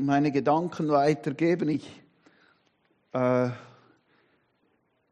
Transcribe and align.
meine 0.00 0.30
Gedanken 0.30 0.88
weitergeben. 0.88 1.70
Ich 1.70 2.02
äh, 3.12 3.50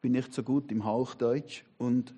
bin 0.00 0.12
nicht 0.12 0.32
so 0.32 0.44
gut 0.44 0.70
im 0.70 0.84
Hauchdeutsch 0.84 1.64
und 1.76 2.14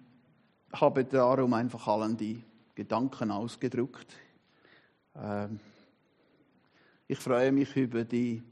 habe 0.75 1.07
darum 1.07 1.55
einfach 1.55 1.89
allen 1.89 2.19
die 2.19 2.45
Gedanken 2.75 3.31
ausgedruckt. 3.31 4.15
Ähm, 5.17 5.61
ich 7.07 7.19
freue 7.19 7.53
mich 7.53 7.75
über 7.75 8.05
die 8.05 8.43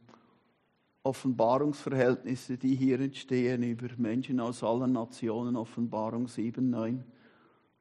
Offenbarungsverhältnisse, 1.03 2.57
die 2.57 2.75
hier 2.75 2.99
entstehen, 3.01 3.63
über 3.63 3.89
Menschen 3.99 4.41
aus 4.41 4.65
allen 4.65 4.93
Nationen, 4.93 5.57
Offenbarung 5.57 6.27
7, 6.27 6.71
9. 6.71 7.05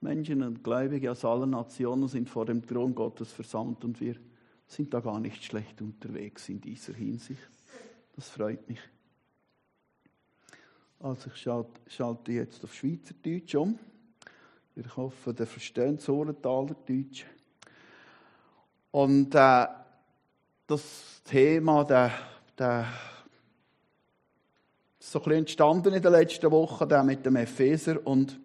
Menschen 0.01 0.43
und 0.43 0.65
Gläubige 0.65 1.11
aus 1.11 1.23
allen 1.23 1.51
Nationen 1.51 2.09
sind 2.09 2.29
vor 2.29 2.45
dem 2.45 2.67
Thron 2.67 2.93
Gottes 2.93 3.31
versammelt 3.31 3.85
und 3.85 4.01
wir 4.01 4.17
sind 4.67 4.93
da 4.93 4.99
gar 4.99 5.19
nicht 5.19 5.43
schlecht 5.43 5.81
unterwegs 5.81 6.49
in 6.49 6.61
dieser 6.61 6.93
Hinsicht. 6.93 7.49
Das 8.15 8.29
freut 8.29 8.67
mich. 8.67 8.79
Also 10.99 11.29
ich 11.33 11.93
schalte 11.93 12.31
jetzt 12.31 12.63
auf 12.63 12.73
Schweizerdeutsch 12.73 13.55
um. 13.55 13.77
Ich 14.75 14.97
hoffe, 14.97 15.33
der 15.33 15.45
versteht 15.45 15.99
das 15.99 16.09
Ohrentaler 16.09 16.75
Deutsch. 16.85 17.25
Und 18.91 19.35
äh, 19.35 19.67
das 20.67 21.21
Thema, 21.23 21.83
der, 21.83 22.11
der 22.57 22.87
ist 24.99 25.11
so 25.11 25.19
ein 25.19 25.23
bisschen 25.23 25.39
entstanden 25.39 25.93
in 25.93 26.01
den 26.01 26.11
letzten 26.11 26.51
Wochen, 26.51 26.89
der 26.89 27.03
mit 27.03 27.25
dem 27.25 27.35
Epheser. 27.35 28.05
Und 28.05 28.39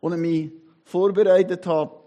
als 0.00 0.14
ich 0.14 0.20
mich 0.20 0.52
vorbereitet 0.84 1.66
habe, 1.66 2.01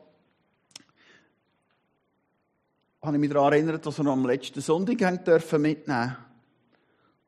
habe 3.05 3.17
ich 3.17 3.21
mich 3.21 3.29
daran 3.31 3.53
erinnert, 3.53 3.85
dass 3.85 3.99
wir 3.99 4.09
am 4.09 4.25
letzten 4.25 4.61
Sonntag 4.61 4.99
mitnehmen 4.99 5.23
dürfen 5.23 6.17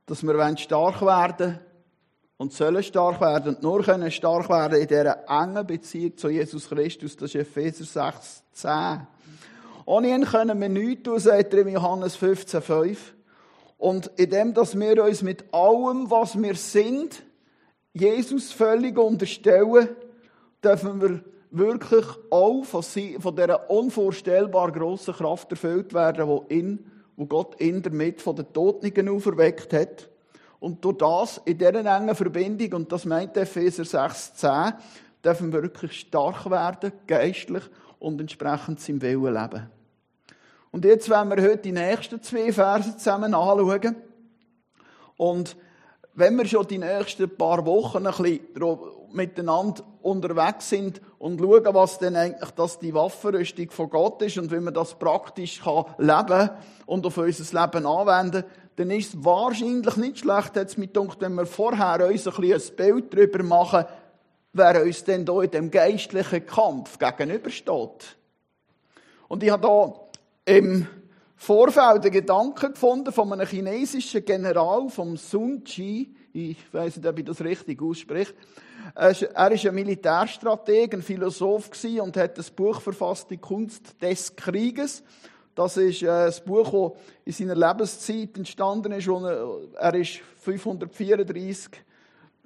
Dass 0.07 0.23
wir 0.23 0.57
stark 0.57 1.01
werden 1.03 1.59
und 2.37 2.51
sollen 2.51 2.81
stark 2.81 3.21
werden 3.21 3.55
und 3.55 3.63
nur 3.63 3.83
können 3.83 4.09
stark 4.09 4.49
werden 4.49 4.81
in 4.81 4.87
dieser 4.87 5.29
engen 5.29 5.67
Beziehung 5.67 6.17
zu 6.17 6.29
Jesus 6.29 6.67
Christus. 6.67 7.15
Das 7.15 7.29
ist 7.29 7.41
Epheser 7.41 7.85
6, 7.85 8.43
10. 8.53 9.07
Ohne 9.85 10.15
ihn 10.15 10.25
können 10.25 10.59
wir 10.59 10.69
nichts 10.69 11.03
tun, 11.03 11.19
sagt 11.19 11.53
er 11.53 11.59
in 11.59 11.69
Johannes 11.69 12.15
15, 12.15 12.61
5. 12.61 13.13
Und 13.77 14.07
in 14.15 14.31
dem, 14.31 14.53
dass 14.55 14.77
wir 14.77 15.03
uns 15.03 15.21
mit 15.21 15.53
allem, 15.53 16.09
was 16.09 16.41
wir 16.41 16.55
sind, 16.55 17.21
Jesus 17.93 18.51
völlig 18.51 18.97
unterstellen, 18.97 19.89
dürfen 20.63 21.01
wir 21.01 21.21
wirklich 21.51 22.05
auch 22.29 22.63
von, 22.63 22.83
von 22.83 23.35
dieser 23.35 23.69
unvorstellbar 23.69 24.71
grossen 24.71 25.13
Kraft 25.13 25.51
erfüllt 25.51 25.93
werden, 25.93 26.27
wo, 26.27 26.45
in, 26.49 26.85
wo 27.15 27.25
Gott 27.25 27.55
in 27.55 27.81
damit 27.81 28.21
von 28.21 28.35
den 28.35 28.51
Toten 28.51 29.09
auferweckt 29.09 29.73
hat. 29.73 30.09
Und 30.59 30.83
durch 30.83 30.97
das, 30.97 31.41
in 31.45 31.57
dieser 31.57 31.85
engen 31.85 32.15
Verbindung, 32.15 32.73
und 32.73 32.91
das 32.91 33.05
meint 33.05 33.37
Epheser 33.37 33.83
6,10, 33.83 34.73
dürfen 35.23 35.53
wir 35.53 35.61
wirklich 35.61 35.99
stark 35.99 36.49
werden, 36.49 36.91
geistlich 37.05 37.63
und 37.99 38.19
entsprechend 38.19 38.79
seinem 38.79 39.01
Willen 39.01 39.33
leben. 39.33 39.69
Und 40.71 40.85
jetzt 40.85 41.09
werden 41.09 41.29
wir 41.29 41.41
heute 41.43 41.57
die 41.57 41.71
nächsten 41.71 42.21
zwei 42.21 42.51
Verse 42.51 42.97
zusammen 42.97 43.33
anschauen. 43.33 43.95
Und 45.15 45.55
wenn 46.13 46.35
wir 46.35 46.45
schon 46.45 46.67
die 46.67 46.77
nächsten 46.77 47.29
paar 47.29 47.65
Wochen 47.65 48.05
ein 48.05 48.13
bisschen 48.13 48.39
miteinander 49.13 49.83
unterwegs 50.01 50.69
sind 50.69 51.01
und 51.19 51.39
schauen, 51.39 51.73
was 51.73 51.99
denn 51.99 52.15
eigentlich 52.15 52.51
das 52.51 52.79
die 52.79 52.93
Waffenrüstung 52.93 53.69
von 53.71 53.89
Gott 53.89 54.21
ist 54.21 54.37
und 54.37 54.51
wie 54.51 54.59
man 54.59 54.73
das 54.73 54.97
praktisch 54.97 55.61
kann 55.61 55.85
leben 55.97 56.49
und 56.85 57.05
auf 57.05 57.17
unser 57.17 57.61
Leben 57.61 57.85
anwenden, 57.85 58.43
dann 58.77 58.91
ist 58.91 59.15
es 59.15 59.25
wahrscheinlich 59.25 59.97
nicht 59.97 60.19
schlecht, 60.19 60.55
jetzt 60.55 60.77
mit 60.77 60.95
dunkt, 60.95 61.19
wenn 61.19 61.33
wir 61.33 61.45
vorher 61.45 62.07
uns 62.07 62.27
ein, 62.27 62.33
bisschen 62.41 62.53
ein 62.53 62.75
Bild 62.75 63.13
darüber 63.13 63.43
machen, 63.43 63.85
wer 64.53 64.83
uns 64.83 65.03
denn 65.03 65.25
hier 65.25 65.41
in 65.41 65.51
dem 65.51 65.71
geistlichen 65.71 66.45
Kampf 66.45 66.99
gegenübersteht. 66.99 68.17
Und 69.27 69.43
ich 69.43 69.49
habe 69.49 69.67
hier 70.45 70.57
im 70.57 70.87
Vorfeld 71.35 72.03
einen 72.03 72.11
Gedanken 72.11 72.73
gefunden 72.73 73.11
von 73.11 73.31
einem 73.31 73.47
chinesischen 73.47 74.25
General, 74.25 74.89
vom 74.89 75.17
Sun 75.17 75.63
Chi. 75.63 76.15
Ich 76.33 76.57
weiß 76.71 76.97
nicht, 76.97 77.07
ob 77.07 77.19
ich 77.19 77.25
das 77.25 77.41
richtig 77.41 77.81
ausspreche. 77.81 78.33
Er 78.95 79.13
war 79.13 79.51
ein 79.51 79.75
Militärstrateg, 79.75 80.93
ein 80.93 81.01
Philosoph 81.01 81.69
und 82.01 82.17
hat 82.17 82.37
ein 82.37 82.45
Buch 82.55 82.81
verfasst, 82.81 83.29
die 83.29 83.37
Kunst 83.37 84.01
des 84.01 84.35
Krieges. 84.35 85.03
Das 85.55 85.75
ist 85.77 86.03
äh, 86.03 86.09
ein 86.09 86.33
Buch, 86.45 86.95
das 87.25 87.39
in 87.39 87.47
seiner 87.47 87.67
Lebenszeit 87.67 88.37
entstanden 88.37 88.91
ist. 88.91 89.07
Er 89.07 89.93
ist 89.95 90.19
534 90.41 91.71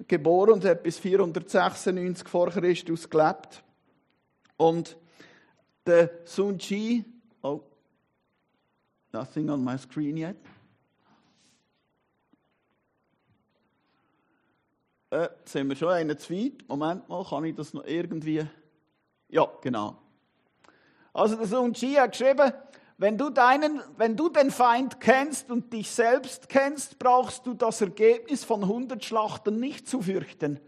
geboren 0.08 0.52
und 0.52 0.64
hat 0.64 0.82
bis 0.82 0.98
496 0.98 2.26
vor 2.26 2.50
Christus 2.50 3.08
gelebt. 3.08 3.62
Und 4.56 4.96
der 5.86 6.10
Sun 6.24 6.58
Chi, 6.58 7.04
oh, 7.42 7.60
nothing 9.12 9.50
on 9.50 9.62
my 9.62 9.76
screen 9.76 10.16
yet. 10.16 10.36
Äh, 15.12 15.28
sind 15.44 15.68
wir 15.68 15.76
schon 15.76 15.90
einen 15.90 16.16
Zweet. 16.16 16.66
Moment 16.66 17.06
mal, 17.06 17.22
kann 17.22 17.44
ich 17.44 17.54
das 17.54 17.74
noch 17.74 17.84
irgendwie. 17.84 18.46
Ja, 19.28 19.46
genau. 19.60 19.98
Also, 21.12 21.36
der 21.36 21.46
Sun 21.46 21.74
Chi 21.74 21.96
hat 21.96 22.12
geschrieben, 22.12 22.50
wenn 22.96 23.18
du, 23.18 23.28
deinen, 23.28 23.82
wenn 23.98 24.16
du 24.16 24.30
den 24.30 24.50
Feind 24.50 25.00
kennst 25.00 25.50
und 25.50 25.70
dich 25.70 25.90
selbst 25.90 26.48
kennst, 26.48 26.98
brauchst 26.98 27.46
du 27.46 27.52
das 27.52 27.82
Ergebnis 27.82 28.42
von 28.44 28.62
100 28.62 29.04
Schlachten 29.04 29.60
nicht 29.60 29.86
zu 29.86 30.00
fürchten. 30.00 30.60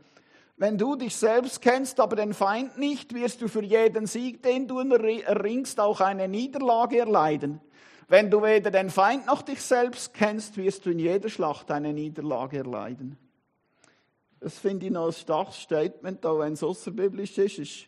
Wenn 0.59 0.76
du 0.76 0.94
dich 0.97 1.16
selbst 1.16 1.62
kennst, 1.62 1.99
aber 1.99 2.15
den 2.15 2.34
Feind 2.34 2.76
nicht, 2.76 3.15
wirst 3.15 3.41
du 3.41 3.49
für 3.49 3.65
jeden 3.65 4.06
Sieg, 4.06 4.43
den 4.43 4.69
du 4.69 4.78
erringst, 4.78 5.81
auch 5.81 6.03
eine 6.03 6.28
Niederlage 6.28 6.99
erleiden. 6.99 7.62
Wenn 8.09 8.31
du 8.31 8.43
weder 8.43 8.71
den 8.71 8.91
Feind 8.91 9.25
noch 9.25 9.41
dich 9.41 9.62
selbst 9.62 10.12
kennst, 10.12 10.59
wirst 10.59 10.84
du 10.84 10.91
in 10.91 10.99
jeder 10.99 11.31
Schlacht 11.31 11.71
eine 11.71 11.94
Niederlage 11.94 12.59
erleiden. 12.59 13.16
Das 14.44 14.59
finde 14.59 14.84
ich 14.84 14.93
noch 14.93 15.06
ein 15.06 15.12
starkes 15.15 15.56
Statement, 15.62 16.27
auch 16.27 16.41
wenn 16.41 16.53
es 16.53 16.62
außerbiblisch 16.62 17.38
ist, 17.38 17.59
ist, 17.59 17.87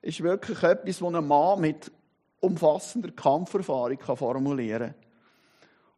ist 0.00 0.22
wirklich 0.22 0.62
etwas, 0.62 1.02
was 1.02 1.14
ein 1.14 1.26
Mann 1.26 1.60
mit 1.60 1.90
umfassender 2.38 3.10
Kampferfahrung 3.10 3.98
kann 3.98 4.16
formulieren 4.16 4.94
kann. 4.94 4.94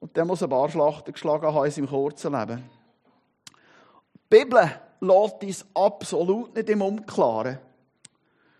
Und 0.00 0.16
der 0.16 0.24
muss 0.24 0.42
ein 0.42 0.48
paar 0.48 0.70
Schlachten 0.70 1.12
geschlagen 1.12 1.52
haben 1.52 1.66
in 1.66 1.70
seinem 1.70 1.88
kurzen 1.88 2.32
Leben. 2.32 2.70
Die 4.14 4.38
Bibel 4.38 4.70
lässt 5.00 5.42
uns 5.42 5.66
absolut 5.74 6.56
nicht 6.56 6.70
im 6.70 6.80
Unklaren. 6.80 7.58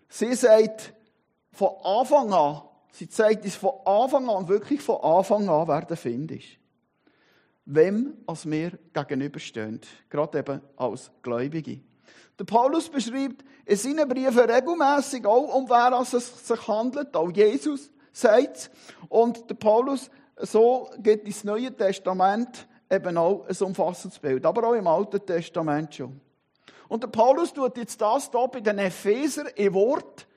Sie 0.07 0.35
sagt 0.35 0.93
von 1.51 1.69
Anfang 1.83 2.31
an, 2.31 2.61
sie 2.91 3.09
zeigt 3.09 3.43
uns 3.43 3.55
von 3.55 3.73
Anfang 3.85 4.29
an, 4.29 4.47
wirklich 4.47 4.81
von 4.81 5.01
Anfang 5.01 5.49
an, 5.49 5.67
wer 5.67 5.81
der 5.81 5.97
Find 5.97 6.29
ist. 6.29 6.58
Wem 7.71 8.17
als 8.25 8.49
wir 8.49 8.71
gegenüberstehen. 8.93 9.79
Gerade 10.09 10.39
eben 10.39 10.61
als 10.75 11.11
Gläubige. 11.21 11.81
Der 12.39 12.45
Paulus 12.45 12.89
beschreibt 12.89 13.43
in 13.65 13.77
seinen 13.77 14.09
Briefen 14.09 14.49
regelmäßig 14.49 15.23
auch, 15.25 15.53
um 15.53 15.69
wer 15.69 15.99
es 15.99 16.47
sich 16.47 16.67
handelt. 16.67 17.15
Auch 17.15 17.29
Jesus 17.29 17.91
sagt 18.11 18.71
Und 19.07 19.47
der 19.47 19.55
Paulus, 19.55 20.09
so 20.37 20.89
geht 20.97 21.25
ins 21.25 21.43
Neue 21.43 21.75
Testament 21.75 22.67
eben 22.89 23.17
auch 23.17 23.45
ein 23.47 23.67
umfassendes 23.67 24.17
Bild. 24.17 24.45
Aber 24.47 24.69
auch 24.69 24.73
im 24.73 24.87
Alten 24.87 25.23
Testament 25.23 25.93
schon. 25.93 26.19
Und 26.87 27.03
der 27.03 27.09
Paulus 27.09 27.53
tut 27.53 27.77
jetzt 27.77 28.01
das 28.01 28.31
hier 28.31 28.47
bei 28.47 28.61
den 28.61 28.79
Epheser 28.79 29.55
in 29.55 29.75
Wort, 29.75 30.27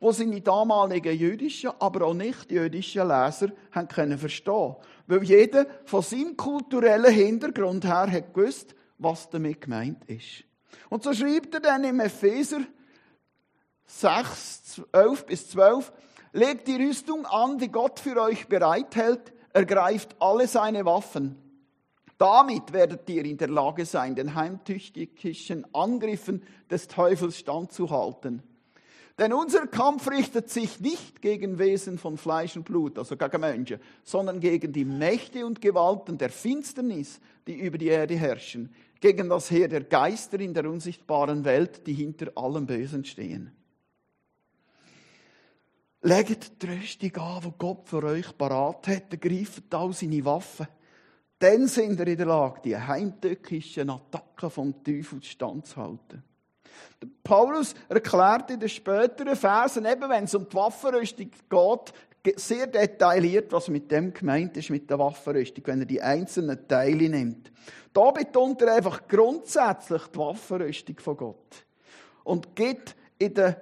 wo 0.00 0.12
seine 0.12 0.40
damaligen 0.40 1.16
jüdischen, 1.16 1.72
aber 1.78 2.06
auch 2.06 2.14
nicht 2.14 2.50
jüdischen 2.50 3.08
Leser 3.08 3.48
haben 3.72 3.88
können 3.88 4.18
verstehen. 4.18 4.76
Weil 5.06 5.24
jeder 5.24 5.66
von 5.84 6.02
seinem 6.02 6.36
kulturellen 6.36 7.12
Hintergrund 7.12 7.84
her 7.84 8.10
hat 8.10 8.34
gewusst, 8.34 8.74
was 8.98 9.28
damit 9.30 9.62
gemeint 9.62 10.04
ist. 10.04 10.44
Und 10.88 11.02
so 11.02 11.12
schreibt 11.12 11.54
er 11.54 11.60
dann 11.60 11.84
im 11.84 12.00
Epheser 12.00 12.60
6, 13.86 14.82
11 14.92 15.26
bis 15.26 15.50
12, 15.50 15.92
legt 16.32 16.68
die 16.68 16.76
Rüstung 16.76 17.26
an, 17.26 17.58
die 17.58 17.70
Gott 17.70 17.98
für 17.98 18.20
euch 18.20 18.46
bereithält, 18.46 19.32
ergreift 19.52 20.14
alle 20.20 20.46
seine 20.46 20.84
Waffen. 20.84 21.36
Damit 22.18 22.72
werdet 22.72 23.08
ihr 23.08 23.24
in 23.24 23.38
der 23.38 23.48
Lage 23.48 23.86
sein, 23.86 24.14
den 24.14 24.34
heimtüchtigen 24.34 25.66
Angriffen 25.72 26.42
des 26.68 26.88
Teufels 26.88 27.38
standzuhalten. 27.38 28.42
Denn 29.18 29.32
unser 29.32 29.66
Kampf 29.66 30.08
richtet 30.08 30.48
sich 30.48 30.78
nicht 30.78 31.20
gegen 31.20 31.58
Wesen 31.58 31.98
von 31.98 32.16
Fleisch 32.16 32.56
und 32.56 32.64
Blut, 32.64 32.98
also 32.98 33.16
gegen 33.16 33.40
Menschen, 33.40 33.80
sondern 34.04 34.38
gegen 34.38 34.72
die 34.72 34.84
Mächte 34.84 35.44
und 35.44 35.60
Gewalten 35.60 36.16
der 36.16 36.30
Finsternis, 36.30 37.20
die 37.46 37.58
über 37.58 37.78
die 37.78 37.88
Erde 37.88 38.14
herrschen, 38.14 38.72
gegen 39.00 39.28
das 39.28 39.50
Heer 39.50 39.66
der 39.66 39.82
Geister 39.82 40.38
in 40.38 40.54
der 40.54 40.70
unsichtbaren 40.70 41.44
Welt, 41.44 41.84
die 41.86 41.94
hinter 41.94 42.30
allem 42.36 42.66
Bösen 42.66 43.04
stehen. 43.04 43.50
Legt 46.02 46.62
die 46.62 46.66
Rüstung 46.66 47.16
an, 47.16 47.42
die 47.42 47.52
Gott 47.58 47.88
für 47.88 48.04
euch 48.04 48.38
parat 48.38 48.86
hat, 48.86 49.20
greift 49.20 49.74
all 49.74 49.92
seine 49.92 50.24
Waffen. 50.24 50.68
dann 51.40 51.66
sind 51.66 51.98
wir 51.98 52.06
in 52.06 52.16
der 52.16 52.26
Lage, 52.26 52.60
die 52.64 52.76
heimtückischen 52.76 53.90
Attacken 53.90 54.50
vom 54.50 54.84
Teufel 54.84 55.22
standzuhalten. 55.24 56.22
Paulus 57.22 57.74
erklärt 57.88 58.50
in 58.50 58.60
den 58.60 58.68
späteren 58.68 59.36
Versen, 59.36 59.84
eben 59.84 60.08
wenn 60.08 60.24
es 60.24 60.34
um 60.34 60.48
die 60.48 60.56
Waffenrüstung 60.56 61.30
geht, 61.48 61.92
sehr 62.36 62.66
detailliert, 62.66 63.52
was 63.52 63.68
mit 63.68 63.90
dem 63.90 64.12
gemeint 64.12 64.56
ist, 64.56 64.70
mit 64.70 64.90
der 64.90 64.98
Waffenrüstung, 64.98 65.66
wenn 65.66 65.80
er 65.80 65.86
die 65.86 66.02
einzelnen 66.02 66.66
Teile 66.66 67.08
nimmt. 67.08 67.52
Da 67.92 68.10
betont 68.10 68.62
er 68.62 68.74
einfach 68.74 69.06
grundsätzlich 69.08 70.02
die 70.08 70.18
Waffenrüstung 70.18 70.98
von 70.98 71.16
Gott. 71.16 71.66
Und 72.24 72.54
gibt 72.54 72.96
in 73.18 73.34
den, 73.34 73.56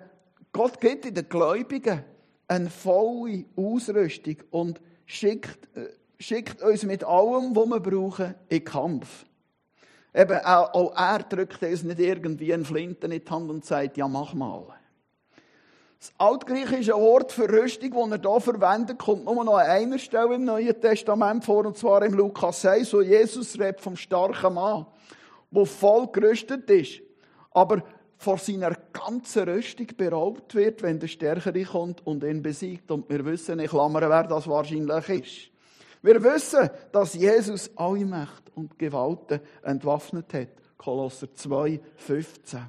Gott 0.52 0.80
gibt 0.80 1.06
in 1.06 1.14
den 1.14 1.28
Gläubigen 1.28 2.04
eine 2.48 2.70
volle 2.70 3.44
Ausrüstung 3.56 4.36
und 4.50 4.80
schickt, 5.04 5.76
äh, 5.76 5.88
schickt 6.18 6.62
uns 6.62 6.84
mit 6.84 7.04
allem, 7.04 7.54
was 7.54 7.66
wir 7.66 7.80
brauchen, 7.80 8.34
in 8.48 8.58
den 8.58 8.64
Kampf. 8.64 9.26
Eben, 10.16 10.38
auch, 10.38 10.72
auch 10.72 10.96
er 10.96 11.18
drückt 11.18 11.62
uns 11.62 11.82
nicht 11.82 12.00
irgendwie 12.00 12.54
einen 12.54 12.64
Flinten 12.64 13.12
in 13.12 13.22
die 13.22 13.30
Hand 13.30 13.50
und 13.50 13.66
sagt, 13.66 13.98
ja, 13.98 14.08
mach 14.08 14.32
mal. 14.32 14.64
Das 15.98 16.10
altgriechische 16.16 16.94
Wort 16.94 17.32
für 17.32 17.50
Rüstung, 17.50 17.90
das 17.90 18.20
er 18.22 18.30
hier 18.30 18.40
verwendet, 18.40 18.98
kommt 18.98 19.26
nur 19.26 19.44
noch 19.44 19.58
an 19.58 19.66
einer 19.66 19.98
Stelle 19.98 20.36
im 20.36 20.44
Neuen 20.44 20.80
Testament 20.80 21.44
vor, 21.44 21.66
und 21.66 21.76
zwar 21.76 22.02
im 22.02 22.14
Lukas 22.14 22.62
6, 22.62 22.94
wo 22.94 23.02
Jesus 23.02 23.58
redet 23.60 23.82
vom 23.82 23.94
starken 23.94 24.54
Mann, 24.54 24.86
der 25.50 25.66
voll 25.66 26.08
gerüstet 26.10 26.70
ist, 26.70 27.02
aber 27.50 27.82
vor 28.16 28.38
seiner 28.38 28.74
ganzen 28.94 29.46
Rüstung 29.46 29.88
beraubt 29.98 30.54
wird, 30.54 30.82
wenn 30.82 30.98
der 30.98 31.08
Stärkere 31.08 31.62
kommt 31.64 32.06
und 32.06 32.24
ihn 32.24 32.40
besiegt. 32.40 32.90
Und 32.90 33.06
wir 33.10 33.22
wissen, 33.26 33.58
ich 33.58 33.68
klammere, 33.70 34.08
wer 34.08 34.24
das 34.24 34.48
wahrscheinlich 34.48 35.08
ist. 35.10 35.55
Wir 36.02 36.22
wissen, 36.22 36.70
dass 36.92 37.14
Jesus 37.14 37.70
alle 37.76 38.04
Macht 38.04 38.50
und 38.54 38.78
Gewalten 38.78 39.40
entwaffnet 39.62 40.32
hat. 40.34 40.48
Kolosser 40.76 41.32
2, 41.32 41.80
15. 41.96 42.60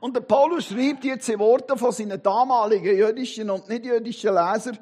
Und 0.00 0.16
der 0.16 0.20
Paulus 0.20 0.66
schreibt 0.66 1.04
jetzt 1.04 1.28
in 1.28 1.38
Worten 1.38 1.78
von 1.78 1.92
seinen 1.92 2.22
damaligen 2.22 2.96
jüdischen 2.96 3.50
und 3.50 3.68
nicht 3.68 3.84
jüdischen 3.84 4.34
Lesern, 4.34 4.78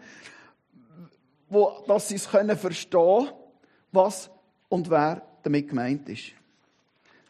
dass 1.86 2.08
sie 2.08 2.16
es 2.16 2.28
können 2.28 2.56
verstehen 2.56 3.28
was 3.92 4.30
und 4.68 4.90
wer 4.90 5.22
damit 5.42 5.68
gemeint 5.68 6.08
ist. 6.08 6.32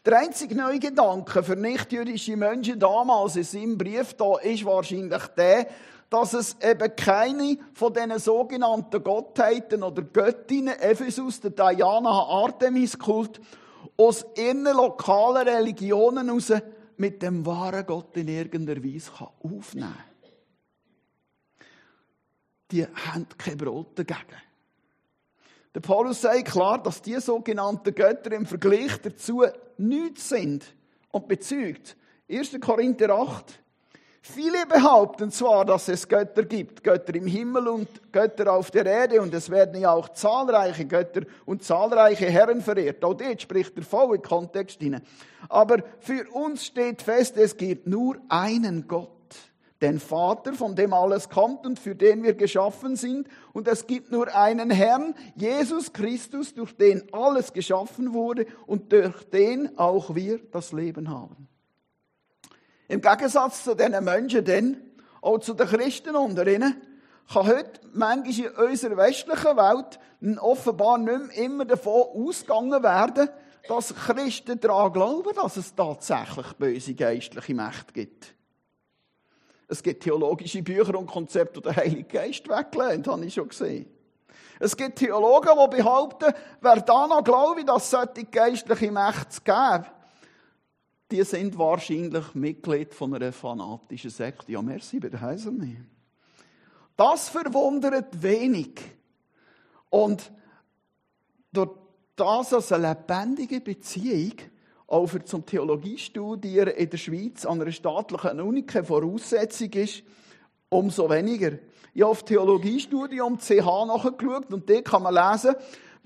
Der 0.04 0.18
einzige 0.18 0.54
neue 0.54 0.78
Gedanke 0.78 1.42
für 1.42 1.56
nicht-jüdische 1.56 2.36
Menschen 2.36 2.78
damals 2.78 3.36
in 3.36 3.42
seinem 3.42 3.76
Brief 3.76 4.14
da 4.14 4.36
ist 4.38 4.64
wahrscheinlich 4.64 5.26
der, 5.36 5.66
dass 6.10 6.34
es 6.34 6.56
eben 6.60 6.94
keine 6.94 7.58
von 7.72 7.92
diesen 7.92 8.18
sogenannten 8.18 9.02
Gottheiten 9.02 9.82
oder 9.82 10.02
Göttinnen, 10.02 10.78
Ephesus, 10.78 11.40
der 11.40 11.50
Diana, 11.50 12.10
Artemis-Kult, 12.10 13.40
aus 13.96 14.24
ihren 14.36 14.64
lokalen 14.64 15.48
Religionen 15.48 16.26
heraus 16.26 16.52
mit 16.96 17.22
dem 17.22 17.44
wahren 17.44 17.84
Gott 17.86 18.16
in 18.16 18.28
irgendeiner 18.28 18.82
Weise 18.82 19.10
aufnehmen 19.42 19.94
kann. 19.94 20.16
Die 22.70 22.84
haben 22.84 23.26
kein 23.38 23.56
Brot 23.56 23.98
dagegen. 23.98 24.42
Der 25.74 25.80
Paulus 25.80 26.22
sagt 26.22 26.46
klar, 26.46 26.82
dass 26.82 27.02
die 27.02 27.20
sogenannten 27.20 27.94
Götter 27.94 28.32
im 28.32 28.46
Vergleich 28.46 29.00
dazu 29.02 29.44
nichts 29.76 30.30
sind 30.30 30.64
und 31.12 31.28
bezeugt. 31.28 31.96
1. 32.30 32.58
Korinther 32.60 33.10
8, 33.10 33.60
Viele 34.28 34.66
behaupten 34.66 35.30
zwar, 35.30 35.64
dass 35.64 35.88
es 35.88 36.08
Götter 36.08 36.42
gibt, 36.42 36.82
Götter 36.82 37.14
im 37.14 37.28
Himmel 37.28 37.68
und 37.68 38.12
Götter 38.12 38.52
auf 38.52 38.72
der 38.72 38.84
Erde, 38.84 39.22
und 39.22 39.32
es 39.32 39.50
werden 39.50 39.80
ja 39.80 39.92
auch 39.92 40.08
zahlreiche 40.08 40.84
Götter 40.84 41.22
und 41.44 41.62
zahlreiche 41.62 42.26
Herren 42.26 42.60
verehrt. 42.60 43.04
Auch 43.04 43.14
dort 43.14 43.40
spricht 43.40 43.76
der 43.76 43.84
volle 43.84 44.18
Kontext 44.18 44.80
hinein. 44.80 45.02
Aber 45.48 45.78
für 46.00 46.28
uns 46.32 46.66
steht 46.66 47.02
fest, 47.02 47.36
es 47.36 47.56
gibt 47.56 47.86
nur 47.86 48.16
einen 48.28 48.88
Gott, 48.88 49.10
den 49.80 50.00
Vater, 50.00 50.54
von 50.54 50.74
dem 50.74 50.92
alles 50.92 51.28
kommt 51.28 51.64
und 51.64 51.78
für 51.78 51.94
den 51.94 52.24
wir 52.24 52.34
geschaffen 52.34 52.96
sind, 52.96 53.28
und 53.52 53.68
es 53.68 53.86
gibt 53.86 54.10
nur 54.10 54.34
einen 54.34 54.70
Herrn, 54.70 55.14
Jesus 55.36 55.92
Christus, 55.92 56.52
durch 56.52 56.76
den 56.76 57.04
alles 57.12 57.52
geschaffen 57.52 58.12
wurde 58.12 58.46
und 58.66 58.92
durch 58.92 59.22
den 59.30 59.78
auch 59.78 60.16
wir 60.16 60.40
das 60.50 60.72
Leben 60.72 61.10
haben. 61.10 61.48
Im 62.88 63.00
Gegensatz 63.00 63.64
zu 63.64 63.74
diesen 63.74 64.04
Menschen 64.04 64.44
dann, 64.44 64.76
auch 65.20 65.38
zu 65.38 65.54
den 65.54 65.66
Christen 65.66 66.14
unter 66.14 66.46
ihnen, 66.46 66.80
kann 67.32 67.46
heute 67.46 67.80
manchmal 67.92 68.46
in 68.46 68.70
unserer 68.70 68.96
westlichen 68.96 69.56
Welt 69.56 69.98
offenbar 70.40 70.98
nicht 70.98 71.36
mehr 71.36 71.44
immer 71.44 71.64
davon 71.64 72.02
ausgegangen 72.14 72.82
werden, 72.82 73.28
dass 73.68 73.94
Christen 73.94 74.60
daran 74.60 74.92
glauben, 74.92 75.34
dass 75.34 75.56
es 75.56 75.74
tatsächlich 75.74 76.52
böse 76.54 76.94
geistliche 76.94 77.54
Mächte 77.54 77.92
gibt. 77.92 78.34
Es 79.68 79.82
gibt 79.82 80.04
theologische 80.04 80.62
Bücher 80.62 80.96
und 80.96 81.08
Konzepte, 81.08 81.60
die 81.60 81.68
den 81.68 81.76
Heiligen 81.76 82.08
Geist 82.08 82.48
weglehnt, 82.48 83.08
habe 83.08 83.24
ich 83.24 83.34
schon 83.34 83.48
gesehen. 83.48 83.90
Es 84.60 84.76
gibt 84.76 85.00
Theologen, 85.00 85.50
die 85.58 85.76
behaupten, 85.76 86.32
wer 86.60 86.80
da 86.80 87.06
noch 87.08 87.24
glaubt, 87.24 87.68
dass 87.68 87.84
es 87.84 87.90
solche 87.90 88.24
geistliche 88.24 88.90
Mächte 88.92 89.40
gibt, 89.44 89.90
die 91.10 91.22
sind 91.22 91.56
wahrscheinlich 91.56 92.34
Mitglied 92.34 92.92
von 92.92 93.14
einer 93.14 93.32
fanatischen 93.32 94.10
Sekte. 94.10 94.52
Ja, 94.52 94.62
merci, 94.62 94.98
bitte 94.98 95.20
heißen 95.20 95.56
nicht. 95.56 95.80
Das 96.96 97.28
verwundert 97.28 98.22
wenig. 98.22 98.80
Und 99.90 100.32
durch 101.52 101.70
das 102.16 102.52
als 102.52 102.72
eine 102.72 102.88
lebendige 102.88 103.60
Beziehung 103.60 104.32
auch 104.86 105.06
für 105.06 105.24
zum 105.24 105.44
Theologiestudieren 105.44 106.74
in 106.74 106.90
der 106.90 106.96
Schweiz 106.96 107.44
an 107.44 107.60
einer 107.60 107.72
staatlichen 107.72 108.40
Uni 108.40 108.62
keine 108.62 108.84
Voraussetzung 108.84 109.70
ist, 109.72 110.02
umso 110.68 111.10
weniger. 111.10 111.58
Ich 111.92 112.02
habe 112.02 112.10
auf 112.10 112.24
Theologiestudium 112.24 113.38
CH 113.38 113.86
nachgeschaut 113.86 114.52
und 114.52 114.68
dort 114.68 114.84
kann 114.84 115.02
man 115.02 115.14
lesen, 115.14 115.54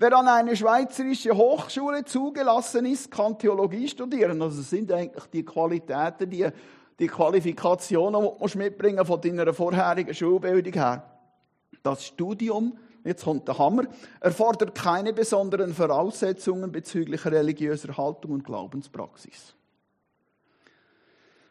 Wer 0.01 0.17
an 0.17 0.27
eine 0.27 0.55
schweizerische 0.55 1.37
Hochschule 1.37 2.03
zugelassen 2.03 2.87
ist, 2.87 3.11
kann 3.11 3.37
Theologie 3.37 3.87
studieren. 3.87 4.41
Also 4.41 4.63
sind 4.63 4.91
eigentlich 4.91 5.25
die 5.27 5.45
Qualitäten, 5.45 6.27
die, 6.27 6.47
die 6.97 7.05
Qualifikationen, 7.05 8.19
die 8.19 8.51
du 8.51 8.57
mitbringen 8.57 9.05
von 9.05 9.21
deiner 9.21 9.53
vorherigen 9.53 10.11
Schulbildung 10.11 10.73
her. 10.73 11.05
Das 11.83 12.03
Studium, 12.03 12.79
jetzt 13.03 13.25
kommt 13.25 13.47
der 13.47 13.59
Hammer, 13.59 13.83
erfordert 14.19 14.73
keine 14.73 15.13
besonderen 15.13 15.71
Voraussetzungen 15.71 16.71
bezüglich 16.71 17.23
religiöser 17.23 17.95
Haltung 17.95 18.31
und 18.31 18.43
Glaubenspraxis. 18.43 19.53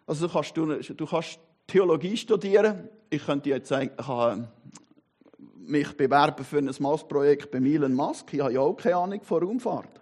Also 0.08 0.26
du 0.26 0.32
kannst, 0.32 0.56
du, 0.56 1.06
kannst 1.06 1.38
Theologie 1.68 2.16
studieren. 2.16 2.88
Ich 3.10 3.24
könnte 3.24 3.50
jetzt 3.50 3.70
eigentlich 3.70 4.08
mich 5.66 5.96
bewerben 5.96 6.44
für 6.44 6.58
ein 6.58 6.70
Mars-Projekt 6.78 7.50
bei 7.50 7.58
Elon 7.58 7.94
Musk. 7.94 8.32
Ich 8.32 8.40
habe 8.40 8.52
ja 8.52 8.60
auch 8.60 8.74
keine 8.74 8.96
Ahnung 8.96 9.20
von 9.22 9.42
Raumfahrt. 9.42 10.00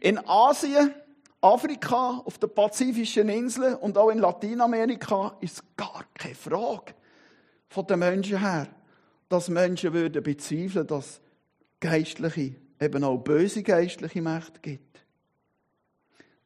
In 0.00 0.18
Asien, 0.26 0.94
Afrika, 1.40 2.22
auf 2.24 2.38
den 2.38 2.54
pazifischen 2.54 3.28
Inseln 3.28 3.74
und 3.76 3.96
auch 3.98 4.10
in 4.10 4.18
Lateinamerika 4.18 5.36
ist 5.40 5.62
gar 5.76 6.04
keine 6.14 6.34
Frage 6.34 6.94
von 7.68 7.86
den 7.86 7.98
Menschen 7.98 8.40
her, 8.40 8.68
dass 9.28 9.48
Menschen 9.48 9.92
würden 9.92 10.22
bezweifeln, 10.22 10.86
dass 10.86 11.20
geistliche, 11.80 12.54
eben 12.80 13.04
auch 13.04 13.18
böse 13.18 13.62
geistliche 13.62 14.22
Mächte 14.22 14.60
gibt. 14.60 15.00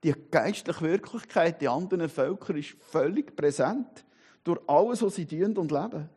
Die 0.02 0.14
geistliche 0.30 0.80
Wirklichkeit 0.80 1.60
in 1.62 1.68
anderen 1.68 2.08
Völkern 2.08 2.56
ist 2.56 2.76
völlig 2.80 3.36
präsent 3.36 4.04
durch 4.44 4.60
alles, 4.66 5.02
was 5.02 5.16
sie 5.16 5.26
tun 5.26 5.56
und 5.58 5.70
leben. 5.70 6.08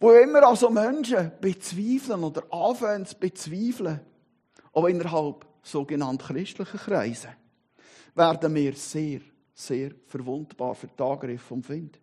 Wo 0.00 0.12
immer 0.12 0.46
also 0.46 0.70
Menschen 0.70 1.32
bezweifeln 1.40 2.24
oder 2.24 2.42
anfangen 2.50 3.06
zu 3.06 3.16
bezweifeln, 3.16 4.00
auch 4.72 4.86
innerhalb 4.86 5.46
sogenannter 5.62 6.34
christlicher 6.34 6.78
Kreise, 6.78 7.28
werden 8.14 8.54
wir 8.54 8.74
sehr, 8.74 9.20
sehr 9.54 9.92
verwundbar 10.06 10.74
für 10.74 10.88
die 10.88 11.02
Angriffe 11.02 11.46
vom 11.46 11.62
Find. 11.62 11.98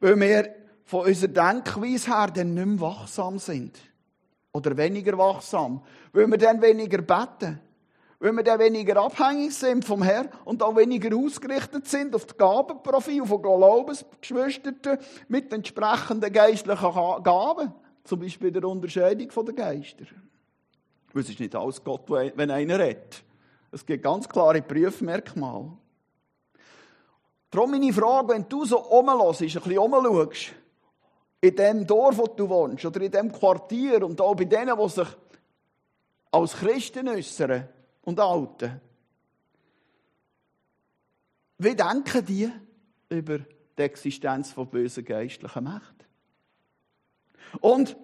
Weil 0.00 0.20
wir 0.20 0.54
von 0.84 1.06
unserer 1.06 1.28
Denkweise 1.28 2.10
her 2.10 2.30
dann 2.30 2.54
nicht 2.54 2.66
mehr 2.66 2.80
wachsam 2.80 3.38
sind. 3.38 3.78
Oder 4.52 4.76
weniger 4.76 5.16
wachsam. 5.16 5.82
Weil 6.12 6.26
wir 6.28 6.38
dann 6.38 6.60
weniger 6.60 7.02
beten 7.02 7.60
weil 8.24 8.32
wir 8.32 8.42
dann 8.42 8.58
weniger 8.58 8.96
abhängig 9.02 9.54
sind 9.54 9.84
vom 9.84 10.02
Herrn 10.02 10.30
und 10.46 10.62
auch 10.62 10.74
weniger 10.76 11.14
ausgerichtet 11.14 11.86
sind 11.86 12.14
auf 12.14 12.24
das 12.24 12.38
Gabenprofil 12.38 13.26
von 13.26 13.42
Glaubensgeschwistern 13.42 14.98
mit 15.28 15.52
entsprechenden 15.52 16.32
geistlichen 16.32 17.22
Gaben. 17.22 17.74
Zum 18.02 18.20
Beispiel 18.20 18.50
der 18.50 18.64
Unterscheidung 18.64 19.28
der 19.44 19.54
Geister. 19.54 20.06
Es 21.12 21.28
ist 21.28 21.38
nicht 21.38 21.54
alles 21.54 21.84
Gott, 21.84 22.08
wenn 22.08 22.50
einer 22.50 22.78
redet. 22.78 23.22
Es 23.70 23.84
gibt 23.84 24.02
ganz 24.02 24.26
klare 24.26 24.62
Prüfmerkmale. 24.62 25.72
Darum 27.50 27.72
meine 27.72 27.92
Frage, 27.92 28.28
wenn 28.28 28.48
du 28.48 28.64
so 28.64 28.76
rumlässt, 28.76 29.42
ein 29.42 29.48
bisschen 29.48 29.76
rumschaust, 29.76 30.54
in 31.42 31.56
dem 31.56 31.86
Dorf, 31.86 32.16
wo 32.16 32.26
du 32.26 32.48
wohnst, 32.48 32.86
oder 32.86 33.02
in 33.02 33.12
dem 33.12 33.30
Quartier 33.30 34.02
und 34.02 34.18
auch 34.18 34.34
bei 34.34 34.46
denen, 34.46 34.78
die 34.78 34.88
sich 34.88 35.08
als 36.30 36.54
Christen 36.54 37.06
äußern 37.06 37.68
und 38.04 38.20
Alten. 38.20 38.80
Wie 41.58 41.74
denken 41.74 42.24
die 42.26 42.50
über 43.08 43.38
die 43.38 43.82
Existenz 43.82 44.52
von 44.52 44.68
bösen 44.68 45.04
geistlichen 45.04 45.64
Mächten? 45.64 46.06
Und 47.60 47.96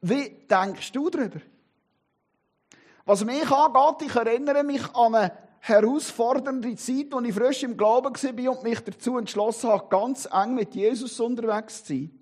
wie 0.00 0.46
denkst 0.48 0.92
du 0.92 1.10
darüber? 1.10 1.40
Was 3.04 3.24
mich 3.24 3.50
angeht, 3.50 4.08
ich 4.08 4.14
erinnere 4.14 4.62
mich 4.62 4.94
an 4.94 5.14
eine 5.14 5.32
herausfordernde 5.60 6.74
Zeit, 6.76 7.12
als 7.12 7.26
ich 7.26 7.34
frisch 7.34 7.62
im 7.62 7.76
Glauben 7.76 8.14
war 8.14 8.52
und 8.52 8.62
mich 8.62 8.80
dazu 8.80 9.18
entschlossen 9.18 9.70
habe, 9.70 9.88
ganz 9.88 10.28
eng 10.32 10.54
mit 10.54 10.74
Jesus 10.74 11.18
unterwegs 11.20 11.84
zu 11.84 11.94
sein. 11.94 12.21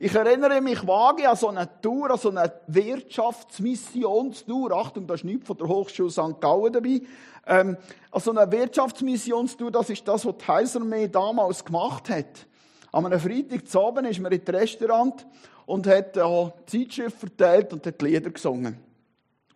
Ich 0.00 0.12
erinnere 0.14 0.60
mich 0.60 0.84
vage 0.86 1.26
an 1.28 1.36
so 1.36 1.48
eine 1.48 1.68
Tour, 1.80 2.10
an 2.10 2.18
so 2.18 2.30
eine 2.30 2.52
Wirtschaftsmissionstour. 2.66 4.72
Achtung, 4.72 5.06
da 5.06 5.14
ist 5.14 5.22
nichts 5.22 5.46
von 5.46 5.56
der 5.56 5.68
Hochschule 5.68 6.10
St. 6.10 6.40
Gallen 6.40 6.72
dabei. 6.72 7.02
Ähm, 7.46 7.76
an 8.10 8.20
so 8.20 8.32
eine 8.32 8.50
Wirtschaftsmissionstour, 8.50 9.70
das 9.70 9.90
ist 9.90 10.08
das, 10.08 10.26
was 10.26 10.34
die 10.36 10.48
Heiserarmee 10.48 11.06
damals 11.06 11.64
gemacht 11.64 12.10
hat. 12.10 12.48
An 12.90 13.06
einem 13.06 13.20
Freitag 13.20 13.68
zu 13.68 13.80
Abend 13.80 14.08
ist 14.08 14.18
man 14.18 14.32
in 14.32 14.44
das 14.44 14.54
Restaurant 14.54 15.24
und 15.66 15.86
hat 15.86 16.16
äh, 16.16 16.50
Zeitschrift 16.66 17.18
verteilt 17.18 17.72
und 17.72 17.86
hat 17.86 18.02
Lieder 18.02 18.30
gesungen. 18.30 18.76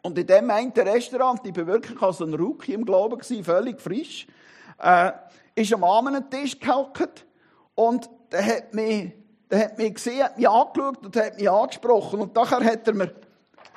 Und 0.03 0.19
in 0.19 0.27
dem 0.27 0.51
einen 0.51 0.71
Restaurant, 0.71 1.41
ich 1.45 1.57
war 1.57 1.67
wirklich 1.67 2.01
als 2.01 2.21
ein 2.21 2.35
Rookie 2.35 2.75
im 2.75 2.85
Glauben, 2.85 3.21
völlig 3.21 3.81
frisch, 3.81 4.29
äh, 4.81 5.11
ist 5.57 5.75
am 5.75 5.83
Abend 5.83 6.31
Tisch 6.31 6.61
gehockt 6.61 7.27
und 7.75 8.09
der 8.31 8.47
hat 8.47 8.75
mich, 8.75 9.11
der 9.51 9.65
hat 9.65 9.79
mich 9.79 9.95
gesehen, 9.95 10.23
hat 10.23 10.37
mich 10.37 10.49
angeschaut 10.49 11.05
und 11.05 11.17
hat 11.17 11.37
mich 11.37 11.51
angesprochen. 11.51 12.21
Und 12.21 12.35
nachher 12.35 12.65
hat 12.65 12.87
er 12.87 12.95
mir 12.95 13.15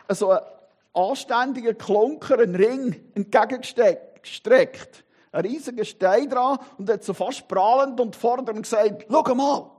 so 0.10 0.32
einen 0.32 0.42
anständigen 0.94 1.78
Klunker, 1.78 2.40
einen 2.40 2.56
Ring 2.56 3.12
entgegengestreckt. 3.16 5.06
Ein 5.32 5.46
riesiger 5.46 5.86
Stein 5.86 6.30
dran 6.30 6.60
und 6.78 6.90
hat 6.90 7.04
so 7.04 7.13
fast 7.13 7.48
prahlend 7.48 8.01
und 8.01 8.18
fordernd 8.18 8.63
gesagt, 8.63 9.06
schau 9.10 9.36
mal. 9.36 9.72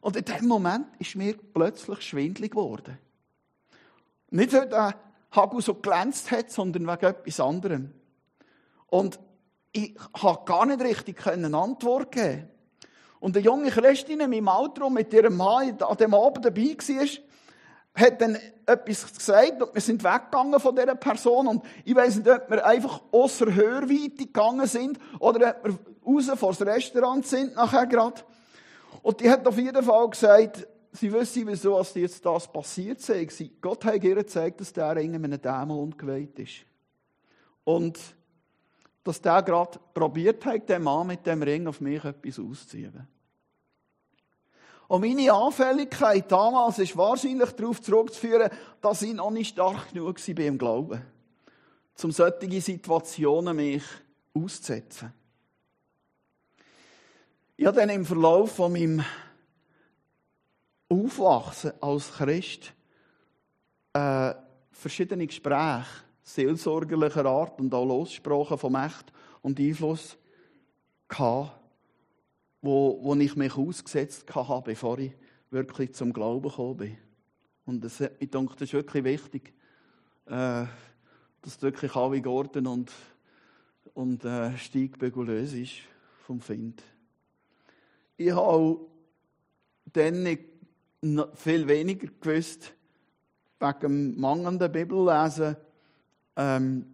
Und 0.00 0.16
in 0.16 0.24
dem 0.24 0.48
Moment 0.48 0.86
ist 0.98 1.14
mir 1.14 1.36
plötzlich 1.54 2.02
schwindlig 2.02 2.50
geworden. 2.50 2.98
Nicht, 4.30 4.52
weil 4.52 4.68
der 4.68 4.94
Hagel 5.30 5.62
so 5.62 5.74
glänzt 5.74 6.30
hat, 6.32 6.50
sondern 6.50 6.86
wegen 6.86 7.06
etwas 7.06 7.40
anderem. 7.40 7.94
Und 8.88 9.20
ich 9.72 9.94
konnte 10.12 10.44
gar 10.44 10.66
nicht 10.66 10.80
richtig 10.82 11.26
eine 11.26 11.56
Antwort 11.56 12.12
geben. 12.12 12.48
Und 13.20 13.36
eine 13.36 13.44
junge 13.44 13.70
Christin 13.70 14.20
in 14.20 14.30
meinem 14.30 14.48
Alter, 14.48 14.90
mit 14.90 15.12
ihrem 15.12 15.36
Mann 15.36 15.76
an 15.80 15.96
dem 15.96 16.14
Abend 16.14 16.44
dabei 16.44 16.76
war, 16.76 17.06
hat 17.94 18.20
dann 18.20 18.36
etwas 18.66 19.14
gesagt 19.14 19.62
und 19.62 19.72
wir 19.72 19.80
sind 19.80 20.02
weggegangen 20.02 20.58
von 20.58 20.74
dieser 20.74 20.96
Person 20.96 21.46
und 21.46 21.64
ich 21.84 21.94
weiß 21.94 22.16
nicht, 22.16 22.28
ob 22.28 22.50
wir 22.50 22.66
einfach 22.66 23.02
außer 23.12 23.54
Hörweite 23.54 24.16
gegangen 24.16 24.66
sind 24.66 24.98
oder 25.20 25.56
ob 25.62 25.64
wir 25.64 25.78
raus 26.04 26.30
vor 26.38 26.52
das 26.52 26.62
Restaurant 26.62 27.26
sind 27.26 27.54
nachher 27.54 27.86
gerade. 27.86 28.22
Und 29.02 29.20
die 29.20 29.30
hat 29.30 29.46
auf 29.46 29.58
jeden 29.58 29.82
Fall 29.82 30.10
gesagt, 30.10 30.66
sie 30.92 31.12
wissen, 31.12 31.46
wieso 31.46 31.76
als 31.76 31.94
jetzt 31.94 32.24
das 32.24 32.50
passiert 32.50 33.00
sei. 33.00 33.28
Gott 33.60 33.84
hat 33.84 34.02
ihr 34.02 34.14
gezeigt, 34.14 34.60
dass 34.60 34.72
der 34.72 34.96
Ring 34.96 35.14
einem 35.14 35.40
Dämon 35.40 35.96
geweiht 35.96 36.38
ist. 36.38 36.64
Und 37.64 37.98
dass 39.04 39.20
der 39.20 39.42
gerade 39.42 39.78
probiert 39.92 40.44
hat, 40.46 40.68
den 40.68 40.82
Mann 40.82 41.06
mit 41.06 41.26
dem 41.26 41.42
Ring 41.42 41.66
auf 41.66 41.80
mich 41.80 42.02
etwas 42.02 42.38
auszuziehen. 42.38 43.06
Und 44.88 45.00
meine 45.00 45.32
Anfälligkeit 45.32 46.30
damals 46.30 46.78
ist 46.78 46.96
wahrscheinlich 46.96 47.50
darauf 47.52 47.80
zurückzuführen, 47.80 48.50
dass 48.80 49.02
ich 49.02 49.14
noch 49.14 49.30
nicht 49.30 49.50
stark 49.50 49.92
genug 49.92 50.16
war 50.16 50.44
im 50.44 50.58
Glauben, 50.58 51.02
um 52.02 52.12
solche 52.12 52.60
Situationen 52.60 53.56
mich 53.56 53.82
auszusetzen. 54.34 55.12
Ich 57.56 57.66
habe 57.66 57.78
dann 57.78 57.90
im 57.90 58.04
Verlauf 58.04 58.56
von 58.56 58.72
meinem 58.72 59.04
Aufwachsen 60.88 61.72
als 61.80 62.12
Christ 62.12 62.72
äh, 63.92 64.34
verschiedene 64.72 65.26
Gespräche 65.26 65.86
seelsorgerlicher 66.24 67.26
Art 67.26 67.60
und 67.60 67.72
auch 67.74 67.84
Lossprachen 67.84 68.58
von 68.58 68.72
Macht 68.72 69.12
und 69.42 69.60
Einfluss 69.60 70.16
gehabt, 71.06 71.52
wo, 72.62 72.98
wo 73.02 73.14
ich 73.14 73.36
mich 73.36 73.56
ausgesetzt 73.56 74.34
habe, 74.34 74.62
bevor 74.62 74.98
ich 74.98 75.12
wirklich 75.50 75.94
zum 75.94 76.12
Glauben 76.12 76.48
gekommen 76.48 76.76
bin. 76.78 76.96
Und 77.66 77.84
das, 77.84 78.00
ich 78.18 78.30
denke, 78.30 78.54
das 78.54 78.62
ist 78.62 78.72
wirklich 78.72 79.04
wichtig, 79.04 79.52
äh, 80.26 80.64
dass 81.42 81.60
wirklich 81.60 81.94
alle 81.94 82.20
Gordon 82.22 82.66
und, 82.66 82.92
und 83.92 84.24
äh, 84.24 84.56
steigbegulös 84.56 85.52
ist 85.52 85.74
vom 86.26 86.40
Find. 86.40 86.82
Ich 88.16 88.32
habe 88.32 88.80
dann 89.92 90.22
nicht 90.22 90.42
viel 91.34 91.68
weniger 91.68 92.08
gewusst, 92.18 92.74
wegen 93.60 93.80
dem 93.80 94.20
mangelnden 94.20 94.72
Bibellesen, 94.72 95.56
ähm, 96.36 96.86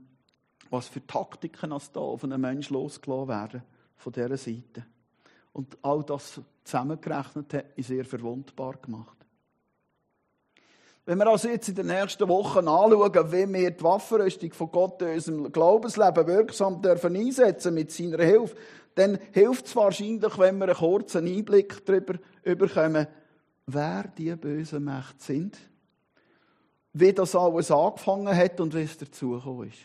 was 0.71 0.89
für 0.89 1.07
Taktiken 1.07 1.73
es 1.73 1.91
da 1.91 2.01
auf 2.01 2.25
einen 2.25 2.41
Menschen 2.41 2.75
losgelassen 2.75 3.29
werden 3.29 3.63
von 3.97 4.13
dieser 4.13 4.37
Seite. 4.37 4.87
Und 5.53 5.77
all 5.83 6.05
das 6.05 6.41
zusammengerechnet 6.65 7.53
hat 7.55 7.77
mich 7.77 7.87
sehr 7.87 8.05
verwundbar 8.05 8.75
gemacht. 8.77 9.17
Wenn 11.07 11.19
wir 11.19 11.27
also 11.27 11.49
jetzt 11.49 11.69
in 11.69 11.75
den 11.75 11.87
nächsten 11.87 12.29
Wochen 12.29 12.69
anschauen, 12.69 13.33
wie 13.33 13.53
wir 13.53 13.71
die 13.71 13.83
Waffenrüstung 13.83 14.53
von 14.53 14.71
Gott 14.71 15.03
in 15.03 15.15
unserem 15.15 15.51
Glaubensleben 15.51 16.27
wirksam 16.27 16.81
dürfen 16.81 17.17
einsetzen 17.17 17.75
mit 17.75 17.91
seiner 17.91 18.23
Hilfe, 18.23 18.55
dann 18.95 19.19
hilft 19.33 19.67
es 19.67 19.75
wahrscheinlich, 19.75 20.39
wenn 20.39 20.59
wir 20.59 20.67
einen 20.67 20.77
kurzen 20.77 21.27
Einblick 21.27 21.85
darüber 21.85 22.19
bekommen, 22.45 23.07
wer 23.67 24.05
die 24.17 24.37
bösen 24.37 24.85
Mächte 24.85 25.15
sind, 25.19 25.59
wie 26.93 27.13
das 27.13 27.35
alles 27.35 27.71
angefangen 27.71 28.35
hat 28.35 28.61
und 28.61 28.75
wie 28.75 28.83
es 28.83 28.97
dazugekommen 28.97 29.69
ist. 29.69 29.79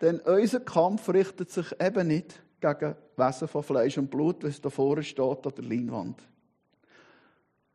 Denn 0.00 0.20
unser 0.20 0.60
Kampf 0.60 1.08
richtet 1.08 1.50
sich 1.50 1.66
eben 1.80 2.08
nicht 2.08 2.42
gegen 2.60 2.94
Wesen 3.16 3.48
von 3.48 3.62
Fleisch 3.62 3.96
und 3.96 4.10
Blut, 4.10 4.42
wie 4.42 4.48
es 4.48 4.60
da 4.60 4.68
vorne 4.68 5.02
steht 5.02 5.46
an 5.46 5.54
der 5.56 5.64
Leinwand. 5.64 6.22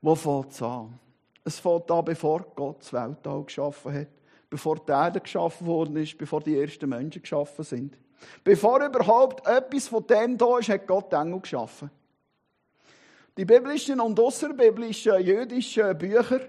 Wo 0.02 0.16
fängt 0.16 0.52
es 0.52 0.62
an? 0.62 1.00
Es 1.44 1.60
fängt 1.60 1.90
an, 1.90 2.06
bevor 2.06 2.46
Gott 2.56 2.82
das 2.82 2.94
Weltall 2.94 3.44
geschaffen 3.44 3.94
hat, 3.94 4.08
bevor 4.50 4.76
die 4.76 4.92
Erde 4.92 5.20
geschaffen 5.20 5.66
worden 5.66 5.96
ist, 5.96 6.18
bevor 6.18 6.42
die 6.42 6.60
ersten 6.60 6.90
Menschen 6.90 7.22
geschaffen 7.22 7.64
sind. 7.64 7.98
Bevor 8.44 8.86
überhaupt 8.86 9.48
etwas 9.48 9.88
von 9.88 10.06
dem 10.06 10.38
da 10.38 10.60
ist, 10.60 10.70
hat 10.70 10.86
Gott 10.86 11.12
Engel 11.14 11.40
geschaffen. 11.40 11.90
Die 13.38 13.46
biblischen 13.46 14.00
und 14.00 14.20
außerbiblischen 14.20 15.20
jüdischen 15.24 15.98
Bücher 15.98 16.42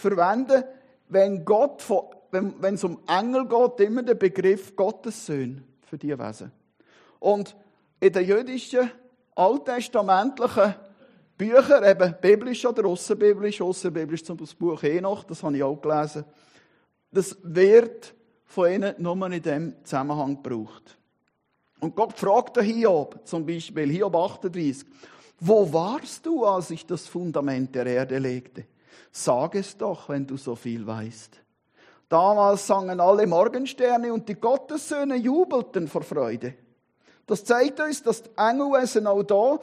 verwenden, 0.00 0.64
wenn, 1.08 1.44
Gott 1.44 1.82
von, 1.82 2.06
wenn, 2.30 2.54
wenn 2.60 2.74
es 2.74 2.84
um 2.84 2.98
Engel 3.06 3.46
geht, 3.46 3.86
immer 3.86 4.02
den 4.02 4.18
Begriff 4.18 4.74
Gottessöhn 4.74 5.64
für 5.82 5.98
die 5.98 6.18
Wesen. 6.18 6.52
Und 7.18 7.56
in 8.00 8.12
den 8.12 8.26
jüdischen, 8.26 8.90
alttestamentlichen 9.34 10.74
Büchern, 11.36 11.84
eben 11.84 12.14
biblisch 12.20 12.66
oder 12.66 12.86
außerbiblisch, 12.86 13.60
außerbiblisch 13.60 14.24
zum 14.24 14.36
Buch 14.36 14.82
Enoch, 14.82 15.24
das 15.24 15.42
habe 15.42 15.56
ich 15.56 15.62
auch 15.62 15.80
gelesen, 15.80 16.24
das 17.12 17.36
wird 17.42 18.14
von 18.44 18.70
ihnen 18.70 18.94
nur 18.98 19.30
in 19.30 19.42
diesem 19.42 19.84
Zusammenhang 19.84 20.42
gebraucht. 20.42 20.96
Und 21.80 21.96
Gott 21.96 22.12
fragte 22.12 22.62
Hiob, 22.62 23.20
zum 23.24 23.46
Beispiel, 23.46 23.88
Hiob 23.90 24.14
38, 24.14 24.86
wo 25.40 25.72
warst 25.72 26.26
du, 26.26 26.44
als 26.44 26.70
ich 26.70 26.84
das 26.84 27.06
Fundament 27.06 27.74
der 27.74 27.86
Erde 27.86 28.18
legte? 28.18 28.66
Sag 29.12 29.54
es 29.54 29.76
doch, 29.76 30.08
wenn 30.08 30.26
du 30.26 30.36
so 30.36 30.54
viel 30.54 30.86
weißt. 30.86 31.40
Damals 32.08 32.66
sangen 32.66 33.00
alle 33.00 33.26
Morgensterne 33.26 34.12
und 34.12 34.28
die 34.28 34.34
Gottessöhne 34.34 35.16
jubelten 35.16 35.86
vor 35.86 36.02
Freude. 36.02 36.54
Das 37.26 37.44
zeigt 37.44 37.78
uns, 37.78 38.02
dass 38.02 38.24
die 38.24 38.30
Engelwesen 38.36 39.06
auch 39.06 39.22
da, 39.22 39.60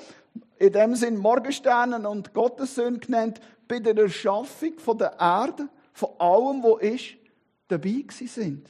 in 0.57 0.71
dem 0.71 0.95
Sinn 0.95 1.17
Morgensterne 1.17 2.07
und 2.07 2.33
Gottessöhne 2.33 2.99
genannt, 2.99 3.41
bei 3.67 3.79
der 3.79 3.97
Erschaffung 3.97 4.97
der 4.97 5.19
Erde, 5.19 5.67
von 5.91 6.09
allem, 6.19 6.63
wo 6.63 6.77
ist, 6.77 7.15
dabei 7.67 8.05
sind. 8.09 8.69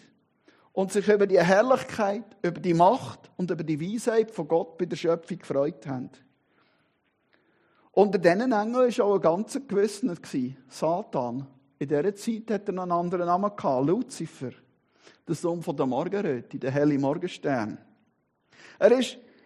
Und 0.73 0.91
sich 0.91 1.07
über 1.07 1.27
die 1.27 1.39
Herrlichkeit, 1.39 2.23
über 2.41 2.59
die 2.59 2.73
Macht 2.73 3.29
und 3.37 3.51
über 3.51 3.63
die 3.63 3.79
Weisheit 3.79 4.31
von 4.31 4.47
Gott 4.47 4.77
bei 4.79 4.85
der 4.85 4.95
Schöpfung 4.95 5.37
gefreut 5.39 5.85
haben. 5.85 6.09
Unter 7.97 8.19
diesen 8.19 8.51
Engeln 8.51 8.95
war 8.95 9.05
auch 9.07 9.15
ein 9.15 9.21
ganzer 9.21 9.59
Gewissener, 9.61 10.13
Satan. 10.69 11.47
In 11.79 11.87
dieser 11.87 12.13
Zeit 12.13 12.51
hat 12.51 12.67
er 12.69 12.73
noch 12.75 12.83
einen 12.83 12.91
anderen 12.91 13.25
Namen 13.25 13.49
gehabt, 13.55 13.87
Luzifer, 13.87 14.51
der 15.27 15.33
Sohn 15.33 15.63
von 15.63 15.75
der 15.75 15.87
Morgenröte, 15.87 16.59
der 16.59 16.69
helle 16.69 16.99
Morgenstern. 16.99 17.79
Er 18.77 18.91
war 18.91 18.97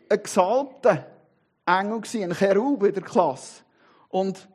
ein 0.10 0.22
gesalbter 0.22 1.08
Engel, 1.66 2.02
ein 2.24 2.34
Cherub 2.34 2.84
in 2.84 2.94
der 2.94 3.04
Klasse. 3.04 3.62
Und 4.10 4.50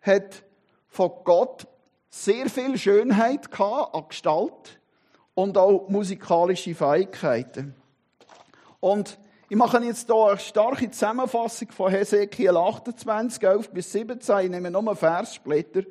hat 0.00 0.42
von 0.88 1.12
Gott 1.22 1.68
sehr 2.10 2.50
viel 2.50 2.76
Schönheit 2.76 3.48
gehabt 3.48 3.94
an 3.94 4.08
Gestalt 4.08 4.80
und 5.34 5.56
auch 5.56 5.88
musikalische 5.88 6.74
Fähigkeiten. 6.74 7.76
Und 8.80 9.16
ich 9.48 9.56
mache 9.56 9.78
jetzt 9.78 10.06
hier 10.06 10.16
eine 10.16 10.38
starke 10.38 10.90
Zusammenfassung 10.90 11.70
von 11.70 11.90
Hesekiel 11.90 12.56
28, 12.56 13.42
11 13.42 13.70
bis 13.70 13.92
17. 13.92 14.38
Ich 14.40 14.50
nehme 14.50 14.70
nur 14.72 14.96
Verssplitter. 14.96 15.82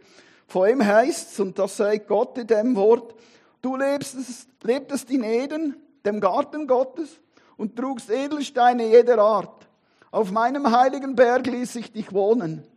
Von 0.48 0.70
ihm 0.70 0.86
heißt 0.86 1.32
es, 1.32 1.40
und 1.40 1.58
das 1.58 1.78
sagt 1.78 2.08
Gott 2.08 2.38
in 2.38 2.48
dem 2.48 2.76
Wort, 2.76 3.16
du 3.62 3.78
lebst, 3.78 4.18
lebtest 4.62 5.10
in 5.10 5.24
Eden, 5.24 5.78
dem 6.06 6.20
Garten 6.20 6.68
Gottes, 6.68 7.22
und 7.56 7.78
trugst 7.78 8.10
Edelsteine 8.10 8.88
jeder 8.88 9.20
Art. 9.20 9.68
Auf 10.12 10.32
meinem 10.32 10.70
heiligen 10.70 11.16
Berg 11.16 11.48
ließ 11.48 11.78
ich 11.78 11.94
dich 11.94 12.14
wohnen. 12.14 12.68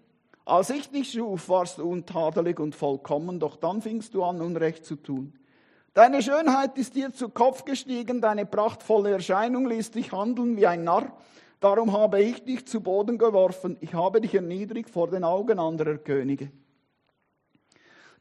Als 0.45 0.71
ich 0.71 0.89
dich 0.91 1.13
schuf, 1.13 1.49
warst 1.49 1.79
du 1.79 1.91
untadelig 1.91 2.61
und 2.61 2.75
vollkommen, 2.75 3.41
doch 3.41 3.57
dann 3.57 3.83
fingst 3.83 4.15
du 4.15 4.23
an, 4.23 4.41
Unrecht 4.41 4.85
zu 4.85 4.95
tun. 4.95 5.35
Deine 5.95 6.23
Schönheit 6.23 6.78
ist 6.78 6.95
dir 6.95 7.12
zu 7.12 7.28
Kopf 7.28 7.64
gestiegen, 7.64 8.21
deine 8.21 8.47
prachtvolle 8.47 9.11
Erscheinung 9.12 9.66
ließ 9.66 9.90
dich 9.90 10.12
handeln 10.12 10.57
wie 10.57 10.66
ein 10.66 10.85
Narr. 10.85 11.12
Darum 11.61 11.92
habe 11.92 12.23
ich 12.23 12.45
dich 12.45 12.66
zu 12.66 12.80
Boden 12.80 13.18
geworfen. 13.18 13.76
Ich 13.80 13.95
habe 13.95 14.21
dich 14.21 14.35
erniedrigt 14.35 14.90
vor 14.90 15.09
den 15.09 15.25
Augen 15.25 15.59
anderer 15.59 15.99
Könige. 15.99 16.52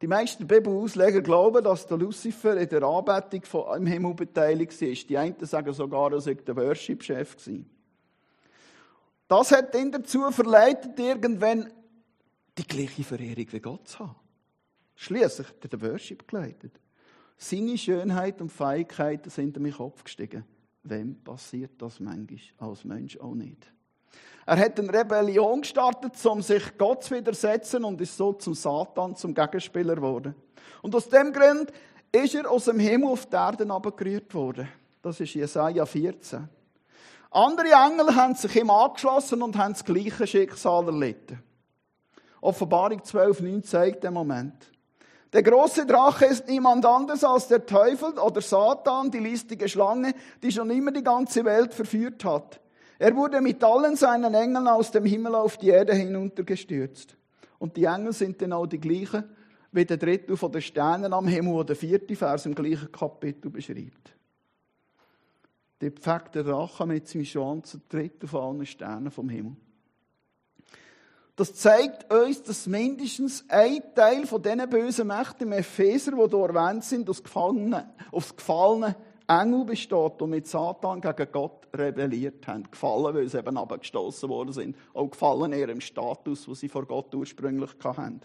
Die 0.02 0.08
meisten 0.08 0.48
Bibelausleger 0.48 1.22
glauben, 1.22 1.64
dass 1.64 1.88
der 1.88 1.98
Lucifer 1.98 2.56
in 2.58 2.70
der 2.70 2.84
Anbetung 2.84 3.44
im 3.76 3.86
Himmel 3.88 4.14
beteiligt 4.14 4.80
ist. 4.82 5.10
Die 5.10 5.18
einen 5.18 5.36
sagen 5.46 5.74
sogar, 5.74 6.12
er 6.12 6.22
sei 6.22 6.36
der 6.36 6.56
Worship-Chef. 6.56 7.36
Das 9.28 9.52
hat 9.52 9.76
ihn 9.76 9.92
dazu 9.92 10.32
verleitet, 10.32 11.00
irgendwann 11.00 11.72
die 12.58 12.68
gleiche 12.68 13.04
Verehrung 13.04 13.48
wie 13.52 13.60
Gott 13.60 13.88
zu 13.88 14.00
haben. 14.00 14.16
Schließlich 14.96 15.48
hat 15.48 15.64
er 15.64 15.70
den 15.70 15.82
Worship 15.82 16.28
geleitet. 16.28 16.80
Seine 17.38 17.78
Schönheit 17.78 18.42
und 18.42 18.52
Fähigkeiten 18.52 19.30
sind 19.30 19.56
in 19.56 19.64
meinen 19.64 19.76
Kopf 19.76 20.04
gestiegen. 20.04 20.44
Wem 20.84 21.16
passiert 21.24 21.72
das 21.80 22.00
manchmal 22.00 22.40
als 22.58 22.84
Mensch 22.84 23.18
auch 23.20 23.36
nicht? 23.36 23.72
Er 24.46 24.58
hat 24.58 24.80
eine 24.80 24.94
Rebellion 24.94 25.62
gestartet, 25.62 26.26
um 26.26 26.42
sich 26.42 26.78
Gott 26.78 27.04
zu 27.04 27.16
widersetzen 27.16 27.84
und 27.84 28.00
ist 28.02 28.16
so 28.16 28.34
zum 28.34 28.54
Satan, 28.54 29.16
zum 29.16 29.34
Gegenspieler 29.34 29.96
geworden. 29.96 30.36
Und 30.82 30.96
aus 30.96 31.10
dem 31.10 31.34
Grund 31.34 31.72
ist 32.12 32.34
er 32.34 32.50
aus 32.50 32.66
dem 32.66 32.80
Himmel 32.80 33.10
auf 33.10 33.26
die 33.26 33.36
Erde 33.36 33.70
abgerührt 33.70 34.34
worden. 34.34 34.70
Das 35.02 35.20
ist 35.20 35.34
Jesaja 35.34 35.86
14. 35.86 36.48
Andere 37.30 37.68
Engel 37.68 38.16
haben 38.16 38.36
sich 38.36 38.56
ihm 38.56 38.70
angeschlossen 38.70 39.42
und 39.42 39.58
haben 39.58 39.74
das 39.74 39.84
gleiche 39.84 40.26
Schicksal 40.26 40.86
erlitten. 40.88 41.44
Offenbarung 42.40 43.02
12,9 43.02 43.64
zeigt 43.64 44.04
den 44.06 44.14
Moment. 44.14 44.72
Der 45.34 45.44
große 45.44 45.86
Drache 45.86 46.26
ist 46.26 46.48
niemand 46.48 46.86
anders 46.86 47.24
als 47.24 47.48
der 47.48 47.66
Teufel 47.66 48.18
oder 48.18 48.42
Satan, 48.42 49.12
die 49.12 49.20
listige 49.20 49.68
Schlange, 49.68 50.14
die 50.42 50.52
schon 50.52 50.70
immer 50.70 50.92
die 50.92 51.04
ganze 51.04 51.44
Welt 51.44 51.74
verführt 51.74 52.24
hat. 52.24 52.62
Er 52.98 53.16
wurde 53.16 53.42
mit 53.42 53.64
allen 53.64 53.96
seinen 53.96 54.34
Engeln 54.34 54.68
aus 54.68 54.92
dem 54.92 55.06
Himmel 55.06 55.36
auf 55.36 55.58
die 55.58 55.70
Erde 55.70 55.94
hinuntergestürzt. 55.94 57.16
Und 57.60 57.76
die 57.76 57.86
Engel 57.86 58.14
sind 58.14 58.42
auch 58.52 58.68
die 58.68 58.80
gleichen 58.80 59.24
wie 59.72 59.86
der 59.86 59.98
dritte 59.98 60.38
von 60.38 60.52
den 60.52 60.62
Sternen 60.62 61.14
am 61.14 61.28
Himmel, 61.28 61.54
wo 61.54 61.64
der 61.64 61.76
vierte 61.76 62.16
Vers 62.16 62.46
im 62.46 62.56
gleichen 62.56 62.92
Kapitel 62.92 63.52
beschreibt. 63.52 64.16
Der 65.82 65.92
pflegte 65.92 66.44
Drache 66.44 66.86
mit 66.88 67.08
seinem 67.08 67.26
Schwanz 67.26 67.78
dritte 67.90 68.28
von 68.28 68.42
allen 68.42 68.66
Sternen 68.66 69.12
vom 69.12 69.30
Himmel. 69.30 69.56
Das 71.38 71.54
zeigt 71.54 72.12
uns, 72.12 72.42
dass 72.42 72.66
mindestens 72.66 73.46
ein 73.48 73.84
Teil 73.94 74.26
von 74.26 74.42
diesen 74.42 74.68
bösen 74.68 75.06
Mächten 75.06 75.44
im 75.44 75.52
Epheser, 75.52 76.14
die 76.14 76.36
hier 76.36 76.50
erwähnt 76.50 76.84
sind, 76.84 77.08
aus 77.08 77.24
gefallenen, 77.24 77.86
aus 78.12 78.36
gefallenen 78.36 78.96
Engel 79.28 79.66
besteht, 79.66 80.14
die 80.20 80.26
mit 80.26 80.48
Satan 80.48 81.00
gegen 81.00 81.32
Gott 81.32 81.68
rebelliert 81.76 82.48
haben. 82.48 82.64
Gefallen, 82.72 83.14
weil 83.14 83.30
sie 83.30 83.38
eben 83.38 83.56
abgestoßen 83.56 84.28
worden 84.28 84.52
sind. 84.52 84.76
Auch 84.96 85.12
gefallen 85.12 85.54
in 85.54 85.60
ihrem 85.60 85.80
Status, 85.80 86.48
wo 86.48 86.56
sie 86.56 86.70
vor 86.70 86.88
Gott 86.88 87.14
ursprünglich 87.14 87.70
hatten. 87.84 88.22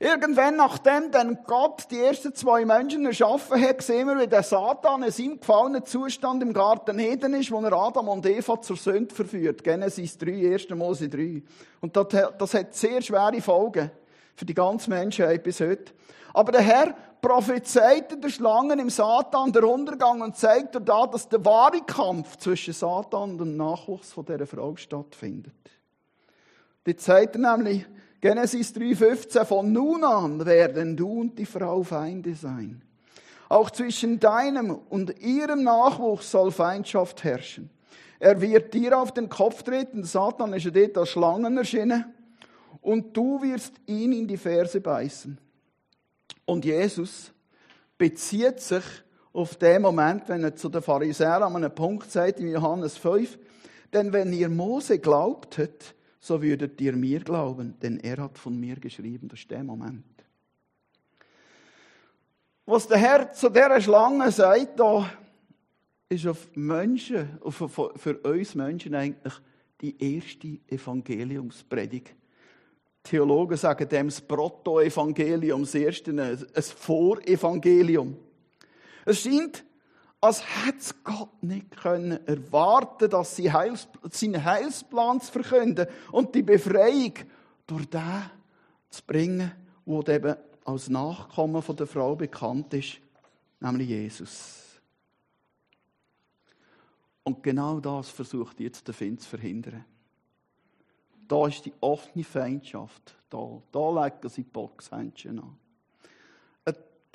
Irgendwann, 0.00 0.56
nachdem 0.56 1.12
dann 1.12 1.38
Gott 1.46 1.86
die 1.90 2.00
ersten 2.00 2.34
zwei 2.34 2.64
Menschen 2.64 3.06
erschaffen 3.06 3.60
hat, 3.60 3.80
sehen 3.80 4.08
wir, 4.08 4.18
wie 4.18 4.26
der 4.26 4.42
Satan 4.42 5.04
in 5.04 5.12
seinem 5.12 5.38
gefallenen 5.38 5.84
Zustand 5.84 6.42
im 6.42 6.52
Garten 6.52 6.98
Eden 6.98 7.34
ist, 7.34 7.52
wo 7.52 7.60
er 7.60 7.72
Adam 7.72 8.08
und 8.08 8.26
Eva 8.26 8.60
zur 8.60 8.76
Sünde 8.76 9.14
verführt. 9.14 9.62
Genesis 9.62 10.18
3, 10.18 10.52
1. 10.52 10.70
Mose 10.70 11.08
3. 11.08 11.42
Und 11.80 11.96
das, 11.96 12.06
das 12.36 12.54
hat 12.54 12.74
sehr 12.74 13.00
schwere 13.02 13.40
Folgen 13.40 13.90
für 14.34 14.44
die 14.44 14.54
ganze 14.54 14.90
Menschheit 14.90 15.42
bis 15.44 15.60
heute. 15.60 15.92
Aber 16.32 16.50
der 16.50 16.62
Herr 16.62 16.96
prophezeite 17.20 18.18
der 18.18 18.28
Schlangen 18.28 18.80
im 18.80 18.90
Satan 18.90 19.52
der 19.52 19.64
Untergang 19.64 20.20
und 20.20 20.36
zeigt 20.36 20.74
da, 20.74 21.06
dass 21.06 21.28
der 21.28 21.44
wahre 21.44 21.80
Kampf 21.80 22.36
zwischen 22.36 22.74
Satan 22.74 23.30
und 23.30 23.38
dem 23.38 23.56
Nachwuchs 23.56 24.12
von 24.12 24.24
dieser 24.26 24.46
Frau 24.46 24.74
stattfindet. 24.74 25.54
Die 26.86 26.96
zeigt 26.96 27.36
nämlich, 27.36 27.86
Genesis 28.24 28.72
3,15, 28.72 29.44
von 29.44 29.70
nun 29.70 30.02
an 30.02 30.46
werden 30.46 30.96
du 30.96 31.20
und 31.20 31.38
die 31.38 31.44
Frau 31.44 31.82
Feinde 31.82 32.34
sein. 32.34 32.80
Auch 33.50 33.70
zwischen 33.70 34.18
deinem 34.18 34.70
und 34.70 35.20
ihrem 35.20 35.62
Nachwuchs 35.62 36.30
soll 36.30 36.50
Feindschaft 36.50 37.22
herrschen. 37.22 37.68
Er 38.18 38.40
wird 38.40 38.72
dir 38.72 38.98
auf 38.98 39.12
den 39.12 39.28
Kopf 39.28 39.62
treten, 39.62 40.04
Satan 40.04 40.54
ist 40.54 40.74
dort 40.74 40.96
als 40.96 41.10
Schlangen 41.10 41.58
erschienen, 41.58 42.14
und 42.80 43.14
du 43.14 43.42
wirst 43.42 43.74
ihn 43.84 44.14
in 44.14 44.26
die 44.26 44.38
Ferse 44.38 44.80
beißen. 44.80 45.36
Und 46.46 46.64
Jesus 46.64 47.30
bezieht 47.98 48.58
sich 48.58 48.84
auf 49.34 49.56
den 49.56 49.82
Moment, 49.82 50.30
wenn 50.30 50.44
er 50.44 50.56
zu 50.56 50.70
den 50.70 50.80
Pharisäern 50.80 51.42
an 51.42 51.56
einem 51.56 51.74
Punkt 51.74 52.10
sagt, 52.10 52.40
in 52.40 52.48
Johannes 52.48 52.96
5, 52.96 53.38
denn 53.92 54.14
wenn 54.14 54.32
ihr 54.32 54.48
Mose 54.48 54.98
glaubtet, 54.98 55.94
so 56.24 56.40
würdet 56.40 56.80
ihr 56.80 56.96
mir 56.96 57.20
glauben, 57.20 57.78
denn 57.82 58.00
er 58.00 58.16
hat 58.16 58.38
von 58.38 58.58
mir 58.58 58.76
geschrieben. 58.76 59.28
Das 59.28 59.40
ist 59.40 59.50
der 59.50 59.62
Moment. 59.62 60.04
Was 62.64 62.88
der 62.88 62.96
Herr 62.96 63.30
zu 63.30 63.50
dieser 63.50 63.78
Schlange 63.78 64.30
sagt, 64.32 64.80
da 64.80 65.10
ist 66.08 66.26
auf 66.26 66.48
Menschen, 66.54 67.38
für 67.50 68.18
uns 68.20 68.54
Menschen 68.54 68.94
eigentlich 68.94 69.34
die 69.82 70.02
erste 70.02 70.60
Evangeliumspredigt 70.66 72.14
Theologen 73.02 73.58
sagen 73.58 73.86
dem 73.86 74.06
das 74.06 74.22
Proto-Evangelium, 74.22 75.60
das 75.60 75.74
erste, 75.74 76.10
ein 76.10 76.62
Vorevangelium. 76.62 78.16
Es 79.04 79.20
scheint, 79.20 79.62
als 80.24 80.42
hätte 80.64 80.94
Gott 81.04 81.42
nicht 81.42 81.76
können 81.76 82.26
erwarten, 82.26 83.10
dass 83.10 83.36
sie 83.36 83.52
Heils, 83.52 83.86
seinen 84.10 84.42
Heilsplan 84.42 85.20
zu 85.20 85.30
verkünden 85.30 85.86
und 86.12 86.34
die 86.34 86.42
Befreiung 86.42 87.12
durch 87.66 87.84
den 87.90 88.30
zu 88.88 89.02
bringen, 89.06 89.52
der 89.84 90.14
eben 90.14 90.36
als 90.64 90.88
Nachkommen 90.88 91.60
von 91.60 91.76
der 91.76 91.86
Frau 91.86 92.16
bekannt 92.16 92.72
ist, 92.72 93.00
nämlich 93.60 93.90
Jesus. 93.90 94.80
Und 97.22 97.42
genau 97.42 97.78
das 97.80 98.08
versucht 98.08 98.60
jetzt 98.60 98.88
der 98.88 98.94
Feind 98.94 99.20
zu 99.20 99.28
verhindern. 99.28 99.84
Da 101.28 101.48
ist 101.48 101.66
die 101.66 101.74
offene 101.80 102.24
Feindschaft 102.24 103.14
da. 103.28 103.60
Da 103.70 104.04
legen 104.06 104.28
sie 104.30 104.42
Boxhändchen 104.42 105.38
an. 105.38 105.58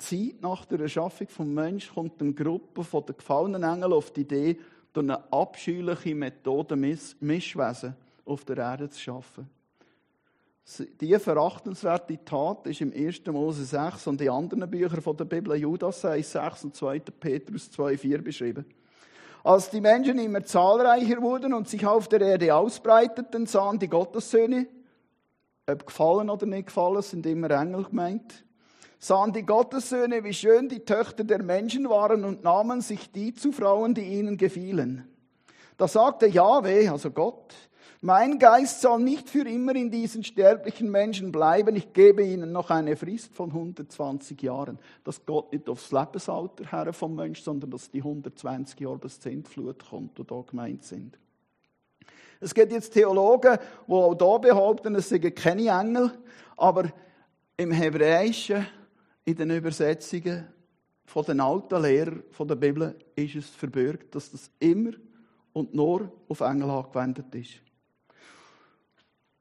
Zeit 0.00 0.40
nach 0.40 0.64
der 0.64 0.80
Erschaffung 0.80 1.26
des 1.26 1.38
Menschen 1.38 1.94
kommt 1.94 2.20
eine 2.20 2.32
Gruppe 2.32 2.82
den 2.82 3.16
gefallenen 3.16 3.62
Engeln 3.62 3.92
auf 3.92 4.10
die 4.10 4.22
Idee, 4.22 4.58
durch 4.92 5.04
eine 5.04 5.32
abscheuliche 5.32 6.14
Methode 6.14 6.76
Mischwesen 6.76 7.94
auf 8.24 8.44
der 8.44 8.58
Erde 8.58 8.90
zu 8.90 9.00
schaffen. 9.00 9.48
Diese 11.00 11.18
verachtenswerte 11.18 12.24
Tat 12.24 12.66
ist 12.66 12.80
im 12.80 12.92
1. 12.92 13.26
Mose 13.26 13.64
6 13.64 14.06
und 14.06 14.20
in 14.20 14.30
anderen 14.30 14.70
Büchern 14.70 15.16
der 15.16 15.24
Bibel 15.24 15.56
Judas 15.56 16.02
6 16.02 16.64
und 16.64 16.76
2. 16.76 17.00
Petrus 17.00 17.70
2,4 17.72 18.22
beschrieben. 18.22 18.64
Als 19.42 19.70
die 19.70 19.80
Menschen 19.80 20.18
immer 20.18 20.44
zahlreicher 20.44 21.22
wurden 21.22 21.54
und 21.54 21.68
sich 21.68 21.86
auf 21.86 22.08
der 22.08 22.20
Erde 22.20 22.54
ausbreiteten, 22.54 23.46
sahen 23.46 23.78
die 23.78 23.88
Gottessöhne, 23.88 24.66
ob 25.66 25.86
gefallen 25.86 26.30
oder 26.30 26.46
nicht 26.46 26.66
gefallen, 26.66 27.02
sind 27.02 27.26
immer 27.26 27.50
Engel 27.50 27.84
gemeint, 27.84 28.44
sahen 29.00 29.32
die 29.32 29.44
Gottessöhne, 29.44 30.22
wie 30.22 30.34
schön 30.34 30.68
die 30.68 30.84
Töchter 30.84 31.24
der 31.24 31.42
Menschen 31.42 31.88
waren 31.88 32.24
und 32.24 32.44
nahmen 32.44 32.82
sich 32.82 33.10
die 33.10 33.34
zu 33.34 33.50
Frauen, 33.50 33.94
die 33.94 34.02
ihnen 34.02 34.36
gefielen. 34.36 35.08
Da 35.78 35.88
sagte 35.88 36.26
Jahwe, 36.26 36.90
also 36.92 37.10
Gott, 37.10 37.54
mein 38.02 38.38
Geist 38.38 38.82
soll 38.82 39.00
nicht 39.00 39.28
für 39.28 39.46
immer 39.48 39.74
in 39.74 39.90
diesen 39.90 40.22
sterblichen 40.22 40.90
Menschen 40.90 41.32
bleiben. 41.32 41.76
Ich 41.76 41.92
gebe 41.94 42.22
ihnen 42.22 42.52
noch 42.52 42.70
eine 42.70 42.96
Frist 42.96 43.34
von 43.34 43.50
120 43.50 44.40
Jahren. 44.42 44.78
Das 45.04 45.24
geht 45.24 45.52
nicht 45.52 45.68
aufs 45.68 45.90
Lebensalter 45.90 46.70
her 46.70 46.92
vom 46.92 47.14
Mensch, 47.14 47.42
sondern 47.42 47.70
dass 47.70 47.90
die 47.90 47.98
120 47.98 48.80
Jahre 48.80 48.98
bis 48.98 49.20
zur 49.20 49.32
Endflut 49.32 49.88
kommt, 49.88 50.18
die 50.18 50.24
da 50.24 50.42
gemeint 50.48 50.84
sind. 50.84 51.18
Es 52.40 52.54
gibt 52.54 52.72
jetzt 52.72 52.92
Theologen, 52.92 53.58
die 53.86 53.92
auch 53.92 54.14
da 54.14 54.38
behaupten, 54.38 54.94
es 54.94 55.08
seien 55.10 55.34
keine 55.34 55.68
Engel, 55.68 56.10
aber 56.56 56.90
im 57.58 57.70
Hebräischen, 57.70 58.66
in 59.24 59.36
den 59.36 59.50
Übersetzungen 59.50 60.48
von 61.04 61.24
den 61.24 61.40
alten 61.40 61.82
Lehrern 61.82 62.22
von 62.30 62.48
der 62.48 62.54
Bibel, 62.54 62.96
ist 63.14 63.34
es 63.34 63.48
verbürgt, 63.50 64.14
dass 64.14 64.30
das 64.30 64.50
immer 64.58 64.92
und 65.52 65.74
nur 65.74 66.12
auf 66.28 66.40
Engel 66.40 66.70
angewendet 66.70 67.34
ist. 67.34 67.60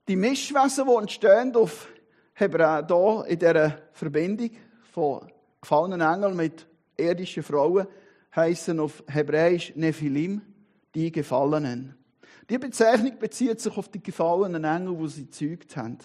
Die 0.07 0.15
Mischwesen, 0.15 0.87
die 0.87 0.95
entstehen 0.95 1.55
auf 1.55 1.87
Hebräer, 2.33 2.85
hier 2.87 3.25
in 3.27 3.39
dieser 3.39 3.77
Verbindung 3.91 4.49
von 4.91 5.31
gefallenen 5.61 6.01
Engeln 6.01 6.35
mit 6.35 6.65
irdischen 6.97 7.43
Frauen, 7.43 7.87
heißen 8.35 8.79
auf 8.79 9.03
Hebräisch 9.07 9.73
Nephilim, 9.75 10.41
die 10.95 11.11
Gefallenen. 11.11 11.95
Die 12.49 12.57
Bezeichnung 12.57 13.19
bezieht 13.19 13.59
sich 13.59 13.77
auf 13.77 13.89
die 13.89 14.01
gefallenen 14.01 14.63
Engel, 14.63 14.97
die 14.97 15.07
sie 15.07 15.25
gezeugt 15.25 15.77
haben. 15.77 15.99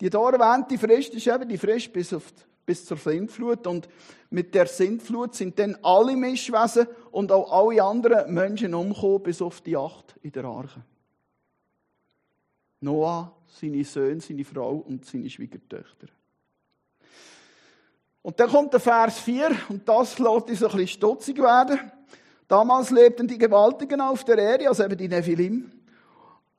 Die 0.00 0.10
hier 0.10 0.20
erwähnte 0.20 0.76
Frist 0.76 1.14
ist 1.14 1.26
eben 1.26 1.48
die 1.48 1.56
Frist 1.56 1.92
bis, 1.92 2.12
auf 2.12 2.32
die, 2.32 2.42
bis 2.64 2.84
zur 2.84 2.96
Sintflut. 2.96 3.66
Und 3.66 3.88
mit 4.30 4.54
der 4.54 4.66
Sintflut 4.66 5.34
sind 5.34 5.58
dann 5.58 5.76
alle 5.82 6.16
Mischwesen 6.16 6.86
und 7.10 7.32
auch 7.32 7.50
alle 7.52 7.82
anderen 7.82 8.32
Menschen 8.32 8.74
umgekommen, 8.74 9.22
bis 9.22 9.42
auf 9.42 9.60
die 9.60 9.76
acht 9.76 10.16
in 10.22 10.32
der 10.32 10.44
Arche. 10.44 10.82
Noah, 12.80 13.32
seine 13.46 13.84
Söhne, 13.84 14.20
seine 14.20 14.44
Frau 14.44 14.76
und 14.76 15.04
seine 15.04 15.30
Schwiegertöchter. 15.30 16.08
Und 18.22 18.38
dann 18.38 18.50
kommt 18.50 18.72
der 18.72 18.80
Vers 18.80 19.18
4, 19.20 19.50
und 19.68 19.88
das 19.88 20.18
lässt 20.18 20.48
uns 20.48 20.62
ein 20.62 20.70
bisschen 20.70 20.88
stutzig 20.88 21.38
werden. 21.38 21.78
Damals 22.46 22.90
lebten 22.90 23.26
die 23.26 23.38
Gewaltigen 23.38 24.00
auf 24.00 24.24
der 24.24 24.38
Erde, 24.38 24.68
also 24.68 24.84
eben 24.84 24.96
die 24.96 25.08
Nephilim. 25.08 25.70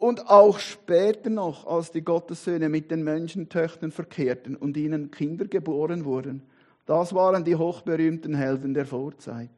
Und 0.03 0.29
auch 0.29 0.59
später 0.59 1.29
noch, 1.29 1.65
als 1.65 1.91
die 1.91 2.03
Gottessöhne 2.03 2.67
mit 2.67 2.91
den 2.91 3.05
Menschentöchtern 3.05 3.89
verkehrten 3.89 4.57
und 4.57 4.75
ihnen 4.75 5.11
Kinder 5.11 5.45
geboren 5.45 6.03
wurden. 6.03 6.43
Das 6.85 7.15
waren 7.15 7.45
die 7.45 7.55
hochberühmten 7.55 8.35
Helden 8.35 8.73
der 8.73 8.85
Vorzeit. 8.85 9.49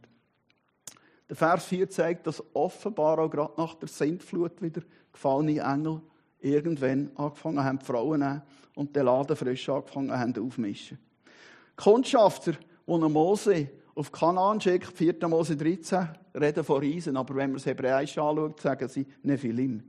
Der 1.27 1.35
Vers 1.35 1.65
4 1.65 1.89
zeigt, 1.89 2.27
dass 2.27 2.43
offenbar 2.53 3.17
auch 3.17 3.31
gerade 3.31 3.53
nach 3.57 3.73
der 3.73 3.87
Sintflut 3.87 4.61
wieder 4.61 4.81
gefallene 5.11 5.61
Engel 5.61 5.99
irgendwann 6.39 7.09
angefangen 7.15 7.63
haben, 7.63 7.79
Frauen 7.79 8.19
nehmen 8.19 8.43
und 8.75 8.95
den 8.95 9.05
Laden 9.05 9.35
frisch 9.35 9.67
angefangen 9.67 10.11
haben 10.11 10.45
aufmischen. 10.45 10.99
Kundschafter, 11.75 12.51
die 12.51 12.91
Mose 13.09 13.69
auf 13.95 14.11
Kanaan 14.11 14.61
schickt, 14.61 14.95
4. 14.95 15.27
Mose 15.27 15.57
13, 15.57 16.07
reden 16.39 16.63
von 16.63 16.81
Riesen, 16.81 17.17
aber 17.17 17.33
wenn 17.33 17.49
man 17.49 17.57
es 17.57 17.65
Hebräisch 17.65 18.15
anschaut, 18.19 18.61
sagen 18.61 18.87
sie 18.87 19.07
Nephilim. 19.23 19.81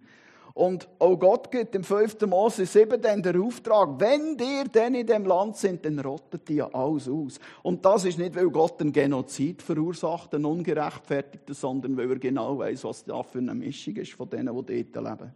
Und 0.56 0.88
auch 1.00 1.18
Gott 1.18 1.50
gibt 1.50 1.74
im 1.74 1.84
5. 1.84 2.22
Mose 2.22 2.64
7 2.64 2.98
dann 3.02 3.22
den 3.22 3.42
Auftrag, 3.42 4.00
wenn 4.00 4.38
dir 4.38 4.64
denn 4.64 4.94
in 4.94 5.06
dem 5.06 5.26
Land 5.26 5.58
sind, 5.58 5.84
dann 5.84 5.98
rottet 5.98 6.48
die 6.48 6.62
alles 6.62 7.10
aus. 7.10 7.38
Und 7.62 7.84
das 7.84 8.06
ist 8.06 8.18
nicht, 8.18 8.34
weil 8.34 8.48
Gott 8.48 8.80
einen 8.80 8.90
Genozid 8.90 9.60
verursacht, 9.60 10.34
einen 10.34 10.46
ungerechtfertigten, 10.46 11.54
sondern 11.54 11.94
weil 11.98 12.10
er 12.10 12.18
genau 12.18 12.56
weiß, 12.56 12.84
was 12.84 13.04
da 13.04 13.22
für 13.22 13.36
eine 13.36 13.54
Mischung 13.54 13.96
ist 13.96 14.14
von 14.14 14.30
denen, 14.30 14.46
die 14.64 14.90
dort 14.90 15.04
leben. 15.04 15.34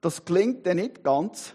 Das 0.00 0.24
klingt 0.24 0.66
dann 0.66 0.76
nicht 0.78 1.04
ganz. 1.04 1.54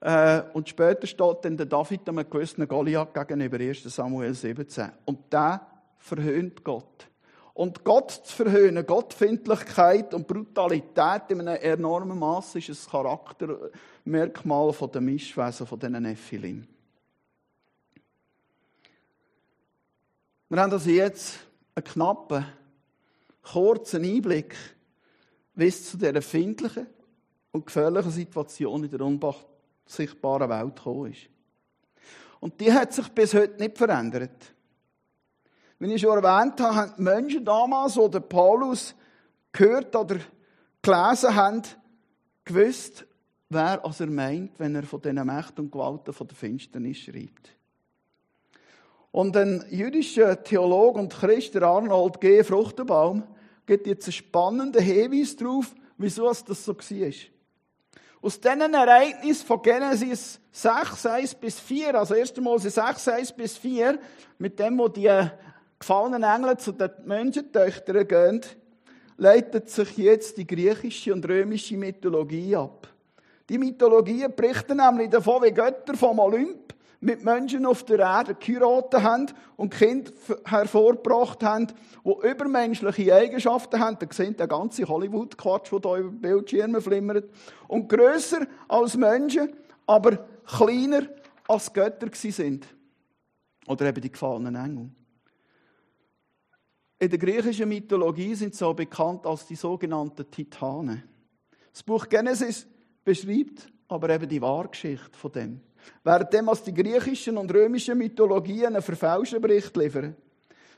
Äh, 0.00 0.40
und 0.54 0.70
später 0.70 1.06
steht 1.06 1.44
dann 1.44 1.58
der 1.58 1.66
David 1.66 2.08
einem 2.08 2.30
gewissen 2.30 2.66
Goliath 2.66 3.12
gegenüber 3.12 3.58
1. 3.58 3.82
Samuel 3.82 4.32
17. 4.32 4.90
Und 5.04 5.30
der 5.30 5.66
verhöhnt 5.98 6.64
Gott. 6.64 7.08
Und 7.56 7.84
Gott 7.84 8.10
zu 8.10 8.36
verhöhnen, 8.36 8.84
Gottfindlichkeit 8.84 10.12
und 10.12 10.26
Brutalität 10.26 11.22
in 11.30 11.40
einem 11.40 11.56
enormen 11.62 12.18
Maß 12.18 12.56
ist 12.56 12.68
ein 12.68 12.90
Charaktermerkmal 12.90 14.74
von 14.74 14.92
den 14.92 15.06
Mischwesen, 15.06 15.66
von 15.66 15.78
diesen 15.78 16.02
Nephilim. 16.02 16.68
Wir 20.50 20.60
haben 20.60 20.70
also 20.70 20.90
jetzt 20.90 21.38
einen 21.74 21.84
knappen, 21.84 22.44
kurzen 23.40 24.04
Einblick, 24.04 24.54
wie 25.54 25.68
es 25.68 25.90
zu 25.90 25.96
dieser 25.96 26.20
findlichen 26.20 26.86
und 27.52 27.64
gefährlichen 27.64 28.10
Situation 28.10 28.84
in 28.84 28.90
der 28.90 29.00
unsichtbaren 29.00 30.50
Welt 30.50 30.76
gekommen 30.76 31.10
ist. 31.10 31.30
Und 32.38 32.60
die 32.60 32.70
hat 32.70 32.92
sich 32.92 33.08
bis 33.08 33.32
heute 33.32 33.58
nicht 33.58 33.78
verändert. 33.78 34.52
Wie 35.78 35.92
ich 35.92 36.00
schon 36.00 36.22
erwähnt 36.22 36.58
habe, 36.60 36.74
haben 36.74 36.92
die 36.96 37.02
Menschen 37.02 37.44
damals, 37.44 37.98
oder 37.98 38.20
Paulus 38.20 38.94
gehört 39.52 39.94
oder 39.94 40.16
gelesen 40.80 41.34
haben, 41.34 41.62
gewusst, 42.44 43.06
wer 43.50 43.84
als 43.84 44.00
er 44.00 44.06
meint, 44.06 44.58
wenn 44.58 44.74
er 44.74 44.84
von 44.84 45.02
diesen 45.02 45.26
Mächten 45.26 45.66
und 45.66 45.72
Gewalten 45.72 46.14
von 46.14 46.26
der 46.26 46.36
Finsternis 46.36 46.98
schreibt. 46.98 47.50
Und 49.12 49.36
ein 49.36 49.64
jüdischer 49.70 50.42
Theologe 50.42 51.00
und 51.00 51.12
Christ, 51.12 51.54
der 51.54 51.62
Arnold 51.62 52.20
G. 52.20 52.42
Fruchtenbaum, 52.42 53.24
gibt 53.66 53.86
jetzt 53.86 54.06
einen 54.06 54.12
spannenden 54.12 54.82
Hinweis 54.82 55.36
darauf, 55.36 55.74
wieso 55.98 56.26
das 56.28 56.64
so 56.64 56.76
war. 56.76 57.12
Aus 58.22 58.40
diesen 58.40 58.74
Ereignissen 58.74 59.46
von 59.46 59.62
Genesis 59.62 60.40
6, 60.52 61.06
1 61.06 61.34
bis 61.36 61.60
4, 61.60 61.94
also 61.94 62.14
1. 62.14 62.36
Mose 62.38 62.70
6, 62.70 63.08
1 63.08 63.32
bis 63.32 63.56
4, 63.58 63.98
mit 64.38 64.58
dem, 64.58 64.78
wo 64.78 64.88
die 64.88 65.10
gefallenen 65.78 66.22
Engel 66.22 66.56
zu 66.58 66.72
den 66.72 66.90
Menschentöchtern 67.04 68.08
gehen, 68.08 68.40
leitet 69.16 69.70
sich 69.70 69.96
jetzt 69.96 70.36
die 70.36 70.46
griechische 70.46 71.12
und 71.12 71.26
römische 71.28 71.76
Mythologie 71.76 72.56
ab. 72.56 72.88
Die 73.48 73.58
Mythologien 73.58 74.34
berichten 74.34 74.78
nämlich 74.78 75.10
davon, 75.10 75.42
wie 75.42 75.52
Götter 75.52 75.94
vom 75.94 76.18
Olymp 76.18 76.74
mit 77.00 77.22
Menschen 77.22 77.66
auf 77.66 77.84
der 77.84 78.00
Erde 78.00 78.34
geheiratet 78.34 79.02
haben 79.02 79.26
und 79.56 79.72
Kinder 79.72 80.10
hervorgebracht 80.44 81.42
haben, 81.42 81.68
die 82.04 82.28
übermenschliche 82.28 83.14
Eigenschaften 83.14 83.78
haben. 83.78 83.98
Da 83.98 84.06
sehen 84.10 84.36
der 84.36 84.48
ganze 84.48 84.88
Hollywood-Quatsch, 84.88 85.70
der 85.72 85.80
hier 85.82 85.98
über 85.98 86.10
Bildschirme 86.10 86.80
flimmert. 86.80 87.30
Und 87.68 87.88
grösser 87.88 88.46
als 88.66 88.96
Menschen, 88.96 89.52
aber 89.86 90.26
kleiner 90.46 91.02
als 91.46 91.72
Götter 91.72 92.08
sind. 92.12 92.66
Oder 93.66 93.86
eben 93.86 94.00
die 94.00 94.10
gefallenen 94.10 94.54
Engel. 94.54 94.90
In 96.98 97.10
der 97.10 97.18
griechischen 97.18 97.68
Mythologie 97.68 98.34
sind 98.34 98.54
sie 98.54 98.58
so 98.58 98.72
bekannt 98.72 99.26
als 99.26 99.46
die 99.46 99.56
sogenannten 99.56 100.30
Titanen. 100.30 101.02
Das 101.72 101.82
Buch 101.82 102.08
Genesis 102.08 102.66
beschreibt 103.04 103.70
aber 103.88 104.10
eben 104.10 104.28
die 104.28 104.40
Wahrgeschichte 104.40 105.16
von 105.16 105.32
dem. 105.32 105.60
Währenddem 106.02 106.48
als 106.48 106.62
die 106.62 106.74
griechischen 106.74 107.36
und 107.36 107.52
römischen 107.52 107.98
Mythologien 107.98 108.66
einen 108.66 108.82
verfälschten 108.82 109.40
Bericht 109.40 109.76
liefern. 109.76 110.16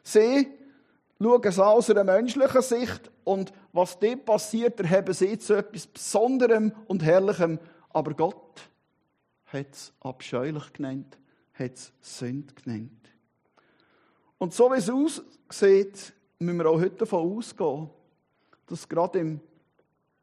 Sie 0.03 0.49
schauen 1.21 1.43
es 1.45 1.59
aus 1.59 1.91
einer 1.91 2.05
menschlichen 2.05 2.63
Sicht 2.63 3.11
und 3.25 3.53
was 3.73 3.99
dort 3.99 4.25
passiert, 4.25 4.81
erheben 4.81 5.15
sie 5.15 5.39
zu 5.39 5.55
etwas 5.55 5.87
Besonderem 5.87 6.73
und 6.87 7.05
Herrlichem. 7.05 7.59
Aber 7.91 8.13
Gott 8.15 8.69
hat 9.47 9.73
es 9.73 9.93
abscheulich 10.01 10.73
genannt, 10.73 11.19
hat 11.55 11.75
es 11.75 11.93
Sünde 12.01 12.55
genannt. 12.55 12.91
Und 14.39 14.55
so 14.55 14.71
wie 14.71 14.77
es 14.77 14.89
aussieht, 14.89 16.13
müssen 16.39 16.59
wir 16.59 16.67
auch 16.71 16.81
heute 16.81 16.97
davon 16.97 17.37
ausgehen, 17.37 17.91
dass 18.67 18.89
gerade 18.89 19.19
im 19.19 19.41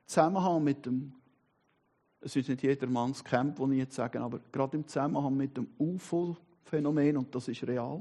Zusammenhang 0.06 0.63
mit 0.63 0.86
dem, 0.86 1.13
es 2.21 2.36
ist 2.36 2.47
nicht 2.47 2.63
jedermanns 2.63 3.23
Camp, 3.23 3.60
wo 3.60 3.69
ich 3.71 3.80
jetzt 3.80 3.95
sage, 3.95 4.21
aber 4.21 4.39
gerade 4.51 4.78
im 4.78 4.88
Zusammenhang 4.88 5.36
mit 5.36 5.58
dem 5.58 5.67
UFO-Phänomen, 5.78 7.17
und 7.17 7.36
das 7.36 7.47
ist 7.49 7.67
real, 7.67 7.99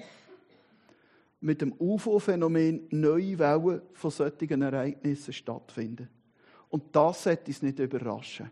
mit 1.40 1.61
dem 1.61 1.74
UFO-Phänomen 1.79 2.87
neue 2.90 3.38
Wellen 3.38 3.83
von 3.92 4.11
solchen 4.11 4.62
Ereignissen 4.62 5.33
stattfinden. 5.33 6.09
Und 6.70 6.85
das 6.94 7.24
sollte 7.24 7.48
uns 7.48 7.62
nicht 7.62 7.79
überraschen. 7.79 8.50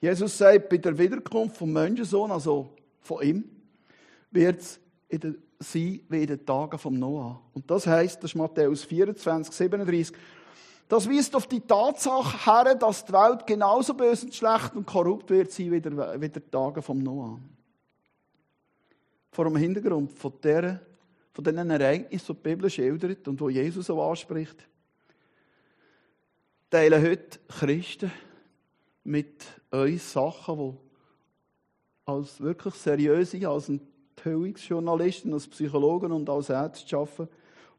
Jesus 0.00 0.36
sagt, 0.36 0.68
bei 0.68 0.76
der 0.76 0.96
Wiederkunft 0.96 1.56
vom 1.56 1.72
Menschensohn, 1.72 2.30
also 2.30 2.70
von 3.00 3.22
ihm, 3.22 3.44
wird 4.30 4.60
es 4.60 4.80
in 5.08 5.20
der 5.20 5.34
sein 5.58 6.00
wie 6.08 6.22
in 6.22 6.26
den 6.26 6.44
Tagen 6.44 6.78
vom 6.78 6.94
Noah. 6.98 7.40
Und 7.54 7.70
das 7.70 7.86
heißt, 7.86 8.22
das 8.22 8.30
ist 8.30 8.34
Matthäus 8.34 8.84
24, 8.84 9.54
37. 9.54 10.16
Das 10.88 11.08
weist 11.08 11.34
auf 11.34 11.46
die 11.46 11.60
Tatsache 11.60 12.46
her, 12.46 12.74
dass 12.74 13.04
die 13.04 13.12
Welt 13.12 13.46
genauso 13.46 13.94
böse 13.94 14.26
und 14.26 14.34
schlecht 14.34 14.76
und 14.76 14.86
korrupt 14.86 15.30
wird 15.30 15.50
sein 15.50 15.72
wie, 15.72 15.80
der, 15.80 16.20
wie 16.20 16.28
der 16.28 16.48
Tage 16.50 16.80
vom 16.80 16.98
Noah. 16.98 17.40
Vor 19.32 19.44
dem 19.46 19.56
Hintergrund 19.56 20.12
von, 20.12 20.32
der, 20.42 20.80
von 21.32 21.44
diesen 21.44 21.70
Ereignissen, 21.70 22.26
die 22.26 22.42
die 22.42 22.48
Bibel 22.48 22.70
schildert 22.70 23.26
und 23.26 23.40
wo 23.40 23.48
Jesus 23.48 23.86
so 23.86 24.00
anspricht, 24.00 24.56
teilen 26.70 27.02
heute 27.02 27.40
Christen 27.48 28.12
mit 29.02 29.44
uns 29.70 30.12
Sachen, 30.12 30.56
die 30.56 30.76
als 32.06 32.40
wirklich 32.40 32.74
seriöse, 32.74 33.48
als 33.48 33.68
ein 33.68 33.80
Enthüllungsjournalisten, 34.16 35.32
als 35.32 35.46
Psychologen 35.46 36.12
und 36.12 36.28
als 36.28 36.50
Ärzte 36.50 36.96
arbeiten, 36.96 37.28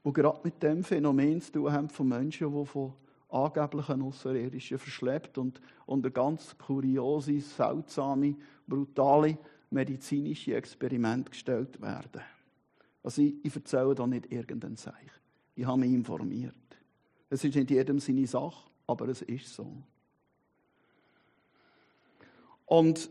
die 0.06 0.14
gerade 0.14 0.40
mit 0.44 0.62
dem 0.62 0.84
Phänomen 0.84 1.42
zu 1.42 1.52
tun 1.52 1.72
haben 1.72 1.90
von 1.90 2.08
Menschen, 2.08 2.54
die 2.54 2.66
von 2.66 2.94
angeblichen 3.30 4.02
Außerirdischen 4.02 4.78
verschleppt 4.78 5.38
und 5.38 5.60
unter 5.86 6.10
ganz 6.10 6.58
kuriose, 6.58 7.42
seltsame, 7.42 8.36
brutale 8.66 9.38
medizinische 9.70 10.56
Experimente 10.56 11.32
gestellt 11.32 11.82
werden. 11.82 12.22
Also 13.04 13.22
ich, 13.22 13.36
ich 13.44 13.56
erzähle 13.56 13.96
da 13.96 14.08
nicht 14.08 14.32
irgendein 14.32 14.78
Zeichen. 14.78 15.12
Ich 15.56 15.66
habe 15.66 15.80
mich 15.80 15.92
informiert. 15.92 16.54
Es 17.30 17.44
ist 17.44 17.56
nicht 17.56 17.72
jedem 17.72 18.00
seine 18.00 18.28
Sache, 18.28 18.70
aber 18.86 19.10
es 19.10 19.22
ist 19.24 19.54
so. 19.54 19.84
Und 22.66 23.10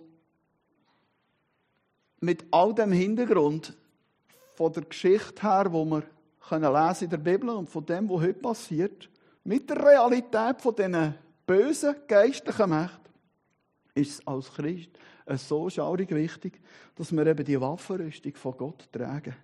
mit 2.21 2.45
all 2.51 2.75
dem 2.75 2.93
Hintergrund 2.93 3.77
von 4.55 4.73
der 4.73 4.85
Geschichte 4.85 5.43
her, 5.43 5.67
wo 5.71 5.85
wir 5.85 6.03
können 6.49 6.73
lesen 6.73 7.05
in 7.05 7.11
der 7.11 7.17
Bibel 7.19 7.51
und 7.51 7.69
von 7.69 7.85
dem, 7.85 8.09
was 8.09 8.23
heute 8.23 8.41
passiert, 8.41 9.11
mit 9.45 9.69
der 9.69 9.85
Realität 9.85 10.61
von 10.61 10.75
diesen 10.75 11.15
bösen 11.47 11.95
geistlichen 12.07 12.71
Mächten, 12.71 13.13
ist 13.95 14.11
es 14.13 14.27
als 14.27 14.53
Christ 14.53 14.91
so 15.35 15.69
schaurig 15.69 16.11
wichtig, 16.11 16.61
dass 16.95 17.13
wir 17.13 17.27
eben 17.27 17.45
die 17.45 17.61
Waffenrüstung 17.61 18.35
von 18.35 18.57
Gott 18.57 18.89
tragen 18.93 19.35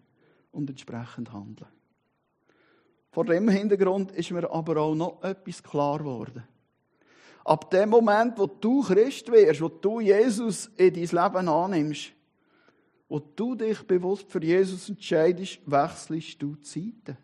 und 0.53 0.71
entsprechend 0.71 1.33
handeln. 1.33 1.69
Vor 3.11 3.25
dem 3.25 3.49
Hintergrund 3.49 4.13
ist 4.13 4.31
mir 4.31 4.51
aber 4.51 4.79
auch 4.79 4.95
noch 4.95 5.23
etwas 5.23 5.63
klar 5.63 5.99
geworden. 5.99 6.45
Ab 7.45 7.71
dem 7.71 7.91
Moment, 7.91 8.39
wo 8.39 8.47
du 8.47 8.83
Christ 8.83 9.31
wirst, 9.31 9.61
wo 9.61 9.69
du 9.69 10.01
Jesus 10.01 10.71
in 10.77 10.95
dein 10.95 11.03
Leben 11.03 11.49
annimmst, 11.49 12.13
wo 13.13 13.19
du 13.19 13.55
dich 13.55 13.87
bewusst 13.87 14.33
für 14.33 14.43
Jesus 14.43 14.89
entscheidest, 14.89 15.59
wechselst 15.67 16.41
du 16.41 16.55
Zeiten. 16.55 17.19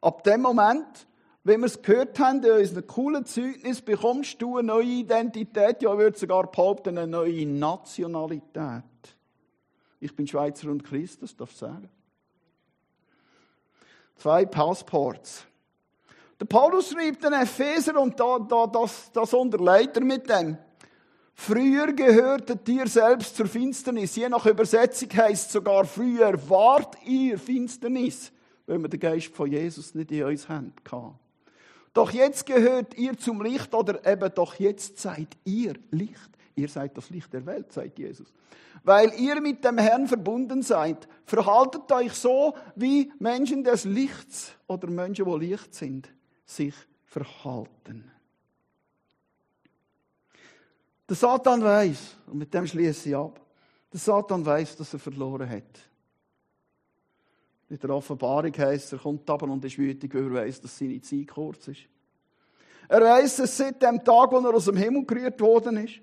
Ab 0.00 0.22
dem 0.22 0.40
Moment, 0.40 1.08
wenn 1.42 1.62
wir 1.62 1.66
es 1.66 1.82
gehört 1.82 2.16
haben, 2.20 2.44
in 2.44 2.52
unserem 2.52 2.86
coolen 2.86 3.24
Zeugnis, 3.24 3.82
bekommst 3.82 4.40
du 4.40 4.56
eine 4.56 4.68
neue 4.68 4.86
Identität, 4.86 5.82
ja, 5.82 5.92
ich 5.92 5.98
würde 5.98 6.16
sogar 6.16 6.48
behaupten, 6.48 6.96
eine 6.96 7.08
neue 7.08 7.44
Nationalität. 7.44 8.84
Ich 9.98 10.14
bin 10.14 10.28
Schweizer 10.28 10.70
und 10.70 10.84
Christ, 10.84 11.24
das 11.24 11.34
darf 11.34 11.50
ich 11.50 11.56
sagen. 11.56 11.90
Zwei 14.14 14.46
Passports. 14.46 15.44
Der 16.38 16.46
Paulus 16.46 16.90
schreibt 16.90 17.24
den 17.24 17.32
Epheser 17.32 18.00
und 18.00 18.20
da, 18.20 18.38
da, 18.38 18.68
das, 18.68 19.10
das 19.10 19.34
unterleitet 19.34 19.96
er 19.96 20.04
mit 20.04 20.30
dem. 20.30 20.56
Früher 21.40 21.92
gehörtet 21.92 22.68
ihr 22.68 22.88
selbst 22.88 23.36
zur 23.36 23.46
Finsternis. 23.46 24.16
Je 24.16 24.28
nach 24.28 24.44
Übersetzung 24.44 25.08
heißt 25.08 25.52
sogar 25.52 25.84
früher 25.84 26.36
wart 26.50 26.96
ihr 27.06 27.38
Finsternis, 27.38 28.32
wenn 28.66 28.82
wir 28.82 28.88
den 28.88 28.98
Geist 28.98 29.28
von 29.28 29.50
Jesus 29.50 29.94
nicht 29.94 30.10
in 30.10 30.24
uns 30.24 30.48
haben. 30.48 30.74
Doch 31.94 32.10
jetzt 32.10 32.44
gehört 32.44 32.98
ihr 32.98 33.16
zum 33.16 33.40
Licht 33.40 33.72
oder 33.72 34.04
eben 34.04 34.34
doch 34.34 34.56
jetzt 34.56 34.98
seid 34.98 35.28
ihr 35.44 35.74
Licht. 35.92 36.28
Ihr 36.56 36.68
seid 36.68 36.98
das 36.98 37.08
Licht 37.08 37.32
der 37.32 37.46
Welt, 37.46 37.72
sagt 37.72 38.00
Jesus. 38.00 38.26
Weil 38.82 39.14
ihr 39.16 39.40
mit 39.40 39.64
dem 39.64 39.78
Herrn 39.78 40.08
verbunden 40.08 40.62
seid, 40.62 41.08
verhaltet 41.24 41.90
euch 41.92 42.14
so, 42.14 42.56
wie 42.74 43.12
Menschen 43.20 43.62
des 43.62 43.84
Lichts 43.84 44.56
oder 44.66 44.90
Menschen, 44.90 45.24
wo 45.24 45.36
Licht 45.36 45.72
sind, 45.72 46.12
sich 46.44 46.74
verhalten. 47.06 48.10
Der 51.08 51.16
Satan 51.16 51.62
weiß, 51.62 52.16
und 52.26 52.38
mit 52.38 52.52
dem 52.52 52.66
schließe 52.66 53.08
ich 53.08 53.16
ab, 53.16 53.40
der 53.92 54.00
Satan 54.00 54.44
weiß, 54.44 54.76
dass 54.76 54.92
er 54.92 54.98
verloren 54.98 55.48
hat. 55.48 55.80
In 57.70 57.78
der 57.78 57.90
Offenbarung 57.90 58.52
heißt 58.56 58.92
er 58.92 58.98
kommt 58.98 59.28
aber 59.28 59.48
und 59.48 59.64
ist 59.64 59.78
wütig, 59.78 60.14
weil 60.14 60.24
er 60.24 60.34
weiß, 60.44 60.60
dass 60.60 60.78
seine 60.78 61.00
Zeit 61.00 61.28
kurz 61.28 61.68
ist. 61.68 61.80
Er 62.88 63.02
weiß 63.02 63.40
es 63.40 63.56
seit 63.56 63.82
dem 63.82 64.02
Tag, 64.02 64.32
wo 64.32 64.38
er 64.38 64.54
aus 64.54 64.64
dem 64.64 64.76
Himmel 64.76 65.04
gerührt 65.04 65.40
worden 65.40 65.76
ist. 65.76 66.00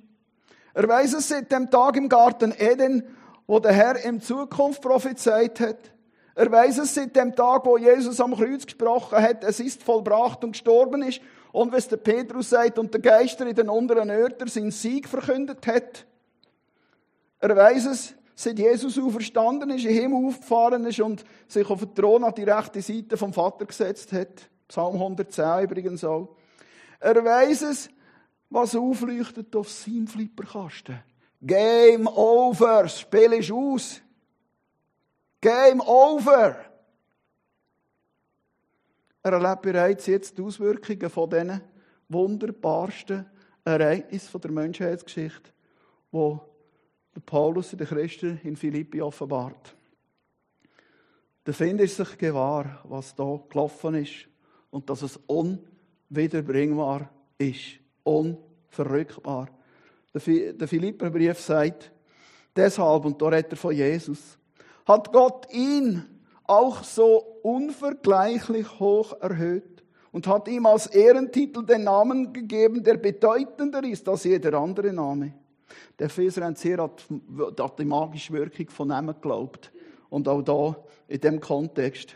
Er 0.74 0.88
weiß 0.88 1.14
es 1.14 1.28
seit 1.28 1.52
dem 1.52 1.70
Tag 1.72 1.98
im 1.98 2.10
Garten 2.10 2.54
Eden, 2.58 3.04
wo 3.48 3.60
der 3.60 3.74
Herr 3.74 4.04
in 4.04 4.22
Zukunft 4.22 4.82
prophezeit 4.82 5.60
hat. 5.60 5.95
Er 6.36 6.52
weiß 6.52 6.80
es 6.80 6.94
seit 6.94 7.16
dem 7.16 7.34
Tag, 7.34 7.66
wo 7.66 7.78
Jesus 7.78 8.20
am 8.20 8.36
Kreuz 8.36 8.66
gesprochen 8.66 9.20
hat, 9.20 9.44
es 9.46 9.62
ist 9.62 9.82
vollbracht 9.82 10.44
und 10.44 10.52
gestorben 10.52 11.02
ist. 11.02 11.22
Und 11.54 11.72
was 11.72 11.88
der 11.88 11.98
Petrus 11.98 12.50
sagt 12.50 12.78
und 12.78 12.94
der 12.94 13.00
Geister 13.00 13.48
in 13.48 13.56
den 13.56 13.70
unteren 13.70 14.10
Örtern 14.10 14.50
seinen 14.50 14.72
Sieg 14.72 15.08
verkündet 15.08 15.66
hat. 15.66 16.06
Er 17.40 17.56
weiß 17.56 17.86
es, 17.86 18.14
seit 18.36 18.60
Jesus 18.60 19.00
auferstanden 19.00 19.70
ist, 19.70 19.86
in 19.86 19.94
Himmel 19.94 20.28
aufgefahren 20.28 20.86
ist 20.86 21.00
und 21.00 21.24
sich 21.48 21.70
auf 21.70 21.80
den 21.80 21.96
Thron 21.96 22.26
an 22.26 22.36
die 22.36 22.44
rechte 22.44 22.82
Seite 22.82 23.16
vom 23.16 23.32
Vater 23.32 23.66
gesetzt 23.66 24.12
hat. 24.12 24.50
Psalm 24.68 24.96
110 24.96 25.64
übrigens 25.64 26.04
auch. 26.04 26.36
Er 27.00 27.24
weiß 27.24 27.62
es, 27.62 27.90
was 28.50 28.76
aufleuchtet 28.76 29.56
auf 29.56 29.70
seinem 29.70 30.08
Flipperkasten. 30.08 31.00
Game 31.42 32.08
over, 32.08 32.90
Spiel 32.90 33.34
ist 33.34 33.52
aus. 33.52 34.02
Game 35.46 35.80
over. 35.82 36.56
Er 39.22 39.32
erlebt 39.32 39.62
bereits 39.62 40.08
jetzt 40.08 40.36
die 40.36 40.42
Auswirkungen 40.42 41.08
von 41.08 41.30
diesen 41.30 41.62
wunderbarsten 42.10 43.28
Ereignissen 43.64 44.42
der 44.42 44.50
Menschheitsgeschichte, 44.50 45.52
der 46.12 46.40
Paulus 47.28 47.70
den 47.70 47.86
Christen 47.86 48.40
in 48.44 48.56
Philippi 48.56 49.04
offenbart. 49.04 49.76
Der 51.46 51.54
Finder 51.54 51.84
ist 51.84 51.98
sich 51.98 52.18
gewahr, 52.18 52.82
was 52.86 53.14
da 53.14 53.40
gelaufen 53.48 53.94
ist 53.94 54.28
und 54.72 54.90
dass 54.90 55.04
es 55.04 55.20
unwiederbringbar 55.28 57.08
ist, 57.38 57.80
unverrückbar. 58.04 59.50
Der 60.12 60.68
Philipperbrief 60.68 61.40
sagt, 61.40 61.92
deshalb, 62.56 63.06
und 63.06 63.22
da 63.22 63.28
redet 63.28 63.52
er 63.52 63.58
von 63.58 63.76
Jesus, 63.76 64.40
hat 64.86 65.12
Gott 65.12 65.48
ihn 65.52 66.06
auch 66.46 66.84
so 66.84 67.18
unvergleichlich 67.42 68.80
hoch 68.80 69.14
erhöht 69.20 69.84
und 70.12 70.28
hat 70.28 70.48
ihm 70.48 70.66
als 70.66 70.88
Ehrentitel 70.88 71.66
den 71.66 71.84
Namen 71.84 72.32
gegeben, 72.32 72.84
der 72.84 72.98
bedeutender 72.98 73.84
ist 73.84 74.08
als 74.08 74.24
jeder 74.24 74.54
andere 74.54 74.94
Name. 74.94 75.34
Der 75.98 76.08
Epheser 76.08 76.46
hat 76.46 76.58
sehr 76.58 76.80
an 76.80 76.92
die 77.78 77.86
magische 77.86 78.34
Wirkung 78.34 78.70
von 78.70 78.88
Namen 78.88 79.16
geglaubt. 79.16 79.72
Und 80.10 80.28
auch 80.28 80.42
da, 80.42 80.76
in 81.08 81.20
dem 81.20 81.40
Kontext. 81.42 82.16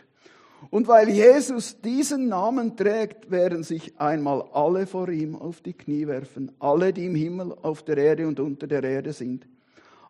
Und 0.70 0.88
weil 0.88 1.08
Jesus 1.08 1.80
diesen 1.80 2.28
Namen 2.28 2.76
trägt, 2.76 3.30
werden 3.30 3.62
sich 3.62 3.98
einmal 3.98 4.42
alle 4.52 4.86
vor 4.86 5.08
ihm 5.08 5.34
auf 5.34 5.60
die 5.60 5.72
Knie 5.72 6.06
werfen. 6.06 6.52
Alle, 6.58 6.92
die 6.92 7.06
im 7.06 7.14
Himmel, 7.14 7.54
auf 7.62 7.82
der 7.82 7.96
Erde 7.96 8.26
und 8.26 8.38
unter 8.40 8.66
der 8.66 8.84
Erde 8.84 9.12
sind. 9.12 9.46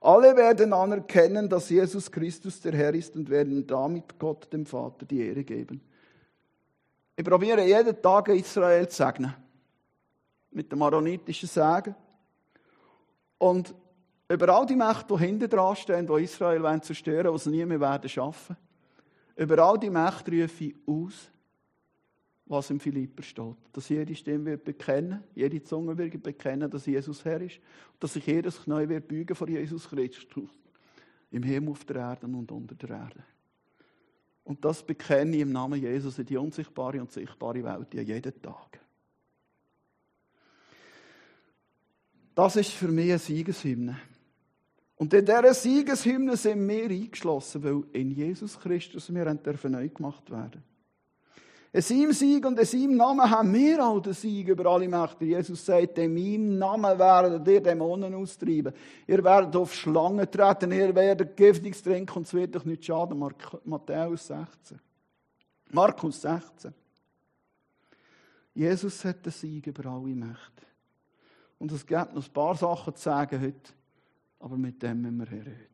Alle 0.01 0.35
werden 0.35 0.73
anerkennen, 0.73 1.49
dass 1.49 1.69
Jesus 1.69 2.11
Christus 2.11 2.61
der 2.61 2.73
Herr 2.73 2.95
ist 2.95 3.15
und 3.17 3.29
werden 3.29 3.67
damit 3.67 4.19
Gott, 4.19 4.51
dem 4.53 4.65
Vater, 4.65 5.05
die 5.05 5.21
Ehre 5.21 5.45
geben. 5.45 5.83
Ich 7.15 7.25
probiere 7.25 7.67
jeden 7.67 8.01
Tag 8.01 8.29
Israel 8.29 8.89
zu 8.89 8.97
segnen. 8.97 9.35
Mit 10.53 10.73
dem 10.73 10.81
aaronitischen 10.83 11.49
Segen. 11.49 11.95
Und 13.37 13.75
über 14.29 14.49
all 14.49 14.65
die 14.65 14.77
Mächte, 14.77 15.15
die 15.15 15.25
hinter 15.25 15.49
dran 15.49 15.77
stehen, 15.77 16.07
die 16.07 16.23
Israel 16.23 16.81
zerstören 16.81 17.27
wollen, 17.27 17.37
die 17.37 17.43
sie 17.43 17.51
nie 17.51 17.65
mehr 17.67 17.81
werden 17.81 18.09
schaffen, 18.09 18.57
über 19.37 19.59
all 19.59 19.79
die 19.79 19.91
Mächte 19.91 20.31
rufe 20.31 20.65
ich 20.65 20.77
aus, 20.87 21.31
was 22.51 22.69
im 22.71 22.81
Philipper 22.81 23.23
steht. 23.23 23.57
Dass 23.73 23.89
jede 23.89 24.15
Stimme 24.15 24.47
wird 24.47 24.65
bekennen, 24.65 25.23
jede 25.37 25.63
Zunge 25.63 25.97
wird 25.97 26.21
bekennen, 26.21 26.69
dass 26.69 26.85
Jesus 26.85 27.25
Herr 27.25 27.41
ist. 27.41 27.59
Und 27.93 28.03
dass 28.03 28.15
sich 28.15 28.27
jedes 28.27 28.63
Knie 28.65 28.89
wird 28.89 29.07
beugen 29.07 29.37
vor 29.37 29.49
Jesus 29.49 29.89
Christus. 29.89 30.51
Im 31.31 31.45
Himmel, 31.45 31.71
auf 31.71 31.85
der 31.85 31.97
Erde 31.97 32.27
und 32.27 32.51
unter 32.51 32.75
der 32.75 32.91
Erde. 32.91 33.23
Und 34.43 34.65
das 34.65 34.85
bekenne 34.85 35.37
ich 35.37 35.43
im 35.43 35.53
Namen 35.53 35.81
Jesus 35.81 36.19
in 36.19 36.27
die 36.27 36.37
unsichtbare 36.37 37.01
und 37.01 37.13
sichtbare 37.13 37.63
Welt 37.63 37.95
ja 37.95 38.03
jeden 38.03 38.43
Tag. 38.43 38.81
Das 42.35 42.57
ist 42.57 42.71
für 42.71 42.89
mich 42.89 43.11
eine 43.11 43.19
Siegeshymne. 43.21 43.97
Und 44.97 45.15
in 45.15 45.25
dieser 45.25 45.55
Siegeshymne 45.55 46.37
sind 46.37 46.67
wir 46.67 46.91
eingeschlossen, 46.91 47.63
weil 47.63 47.85
in 47.93 48.11
Jesus 48.11 48.59
Christus 48.59 49.15
wir 49.15 49.39
neu 49.69 49.89
gemacht 49.89 50.29
werden. 50.31 50.65
In 51.73 51.83
seinem 51.83 52.13
Sieg 52.13 52.45
und 52.45 52.59
in 52.59 52.65
seinem 52.65 52.97
Namen 52.97 53.31
haben 53.31 53.55
wir 53.55 53.85
auch 53.87 54.01
den 54.01 54.13
Sieg 54.13 54.49
über 54.49 54.67
alle 54.67 54.89
Mächte. 54.89 55.25
Jesus 55.25 55.65
sagt, 55.65 55.99
in 55.99 56.13
meinem 56.13 56.59
Namen 56.59 56.99
werdet 56.99 57.47
ihr 57.47 57.63
Dämonen 57.63 58.13
austreiben. 58.15 58.73
Ihr 59.07 59.23
werdet 59.23 59.55
auf 59.55 59.73
Schlangen 59.73 60.29
treten, 60.29 60.73
ihr 60.73 60.93
werdet 60.93 61.37
giftiges 61.37 61.83
trinken 61.83 62.19
und 62.19 62.27
es 62.27 62.35
wird 62.35 62.57
euch 62.57 62.65
nicht 62.65 62.85
schaden. 62.85 63.25
Matthäus 63.65 64.27
16. 64.27 64.81
Markus 65.71 66.23
16. 66.23 66.75
Jesus 68.53 69.05
hat 69.05 69.25
den 69.25 69.33
Sieg 69.33 69.69
über 69.69 69.91
alle 69.91 70.17
Mächte. 70.17 70.67
Und 71.61 71.71
es 71.71 71.87
gibt 71.87 72.15
noch 72.15 72.27
ein 72.27 72.33
paar 72.33 72.57
Sachen 72.57 72.97
zu 72.97 73.03
sagen 73.03 73.41
heute, 73.41 73.73
aber 74.41 74.57
mit 74.57 74.83
dem 74.83 75.03
müssen 75.03 75.21
wir 75.21 75.31
hören. 75.31 75.67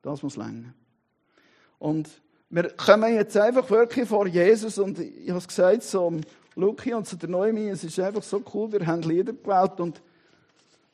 Das 0.00 0.22
muss 0.22 0.36
länger. 0.36 0.72
Und 1.78 2.22
wir 2.48 2.70
kommen 2.70 3.14
jetzt 3.14 3.36
einfach 3.36 3.68
wirklich 3.70 4.08
vor 4.08 4.26
Jesus 4.26 4.78
und 4.78 4.98
ich 4.98 5.28
habe 5.28 5.38
es 5.38 5.48
gesagt, 5.48 5.82
so 5.82 6.06
um, 6.06 6.20
Luki 6.54 6.94
und 6.94 7.06
zu 7.06 7.16
der 7.16 7.28
Noemi, 7.28 7.68
es 7.68 7.84
ist 7.84 7.98
einfach 8.00 8.22
so 8.22 8.42
cool, 8.54 8.72
wir 8.72 8.86
haben 8.86 9.02
Lieder 9.02 9.32
gewählt 9.32 9.78
und 9.78 10.00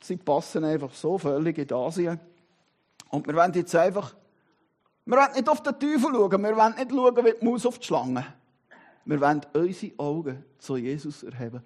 sie 0.00 0.16
passen 0.16 0.64
einfach 0.64 0.92
so 0.92 1.18
völlig 1.18 1.58
in 1.58 1.72
Asien. 1.72 2.18
Und 3.10 3.26
wir 3.26 3.34
wollen 3.34 3.52
jetzt 3.52 3.74
einfach, 3.74 4.14
wir 5.04 5.16
wollen 5.16 5.32
nicht 5.34 5.48
auf 5.48 5.62
den 5.62 5.78
Teufel 5.78 6.10
schauen, 6.12 6.42
wir 6.42 6.56
wollen 6.56 6.74
nicht 6.74 6.90
schauen 6.90 7.24
wie 7.24 7.34
die 7.38 7.44
Maus 7.44 7.66
auf 7.66 7.78
die 7.78 7.86
Schlange. 7.86 8.24
Wir 9.04 9.20
wollen 9.20 9.42
unsere 9.52 9.92
Augen 9.98 10.44
zu 10.58 10.76
Jesus 10.76 11.22
erheben. 11.22 11.62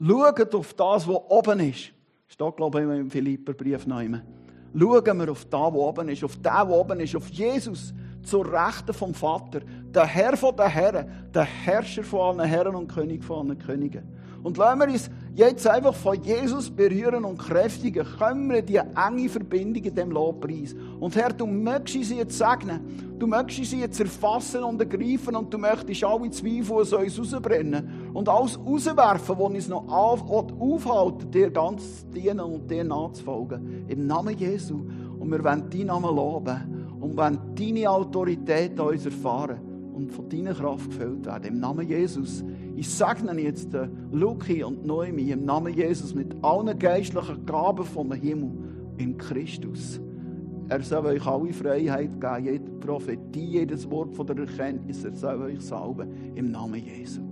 Schaut 0.00 0.54
auf 0.54 0.74
das, 0.74 1.06
was 1.06 1.16
oben 1.28 1.60
ist. 1.60 1.92
Steht, 2.26 2.56
glaube 2.56 2.80
ich, 2.80 2.88
im 2.88 3.10
Philipperbrief 3.10 3.86
noch 3.86 4.00
immer. 4.00 4.22
Schauen 4.72 5.18
wir 5.18 5.30
auf 5.30 5.44
das, 5.44 5.60
was 5.60 5.74
oben 5.74 6.08
ist, 6.08 6.24
auf 6.24 6.34
den, 6.34 6.42
der 6.42 6.68
oben 6.68 7.00
ist, 7.00 7.14
auf 7.16 7.28
Jesus 7.28 7.92
zur 8.22 8.50
Rechten 8.52 8.92
vom 8.92 9.14
Vater, 9.14 9.60
der 9.94 10.06
Herr 10.06 10.36
von 10.36 10.56
den 10.56 10.68
Herren, 10.68 11.30
der 11.34 11.44
Herrscher 11.44 12.04
von 12.04 12.40
allen 12.40 12.48
Herren 12.48 12.74
und 12.74 12.88
König 12.88 13.24
von 13.24 13.48
allen 13.48 13.58
Königen. 13.58 14.20
Und 14.42 14.56
lassen 14.56 14.80
wir 14.80 14.88
uns 14.88 15.10
jetzt 15.34 15.66
einfach 15.66 15.94
von 15.94 16.22
Jesus 16.22 16.70
berühren 16.70 17.24
und 17.24 17.38
kräftigen. 17.38 18.06
Kommen 18.18 18.50
wir 18.50 18.62
die 18.62 18.76
enge 18.76 19.28
Verbindung 19.28 19.84
in 19.84 19.94
dem 19.94 20.10
Lobpreis. 20.10 20.74
Und 20.98 21.14
Herr, 21.14 21.30
du 21.30 21.46
möchtest 21.46 22.08
sie 22.08 22.16
jetzt 22.16 22.38
segnen. 22.38 23.16
Du 23.18 23.26
möchtest 23.26 23.70
sie 23.70 23.80
jetzt 23.80 24.00
erfassen 24.00 24.64
und 24.64 24.80
ergreifen 24.80 25.36
und 25.36 25.52
du 25.52 25.58
möchtest 25.58 26.04
alle 26.04 26.30
Zweifel 26.30 26.72
aus 26.72 26.92
uns 26.94 27.18
rausbrennen. 27.18 28.12
Und 28.14 28.30
alles 28.30 28.58
rauswerfen, 28.58 29.38
was 29.38 29.50
uns 29.50 29.68
noch 29.68 29.86
auf, 29.88 30.24
aufhalten, 30.30 31.30
dir 31.30 31.50
ganz 31.50 32.00
zu 32.00 32.06
dienen 32.06 32.40
und 32.40 32.70
dir 32.70 32.82
nachzufolgen. 32.82 33.84
Im 33.88 34.06
Namen 34.06 34.38
Jesu. 34.38 34.86
Und 35.18 35.30
wir 35.30 35.44
wollen 35.44 35.68
deinen 35.68 35.86
Namen 35.86 36.16
loben. 36.16 36.79
Und 37.00 37.16
wollen 37.16 37.38
deine 37.54 37.90
Autorität 37.90 38.78
an 38.78 38.88
uns 38.88 39.06
erfahren 39.06 39.58
und 39.94 40.12
von 40.12 40.28
deiner 40.28 40.54
Kraft 40.54 40.90
gefüllt 40.90 41.26
werden. 41.26 41.44
Im 41.44 41.60
Namen 41.60 41.88
Jesus. 41.88 42.44
Ich 42.76 42.88
segne 42.88 43.38
jetzt 43.40 43.70
Luki 44.12 44.62
und 44.62 44.84
Noemi 44.86 45.30
im 45.30 45.44
Namen 45.44 45.74
Jesus 45.74 46.14
mit 46.14 46.34
allen 46.42 46.78
geistlichen 46.78 47.44
Gaben 47.44 47.84
vom 47.84 48.12
Himmel 48.12 48.50
in 48.98 49.16
Christus. 49.18 50.00
Er 50.68 50.82
soll 50.82 51.06
euch 51.06 51.26
alle 51.26 51.52
Freiheit 51.52 52.20
geben, 52.20 52.44
jede 52.44 52.70
Prophetie, 52.78 53.44
jedes 53.44 53.90
Wort 53.90 54.14
von 54.14 54.26
der 54.26 54.38
Erkenntnis, 54.38 55.04
er 55.04 55.14
soll 55.14 55.42
euch 55.42 55.60
salben 55.60 56.08
im 56.36 56.52
Namen 56.52 56.80
Jesus. 56.80 57.29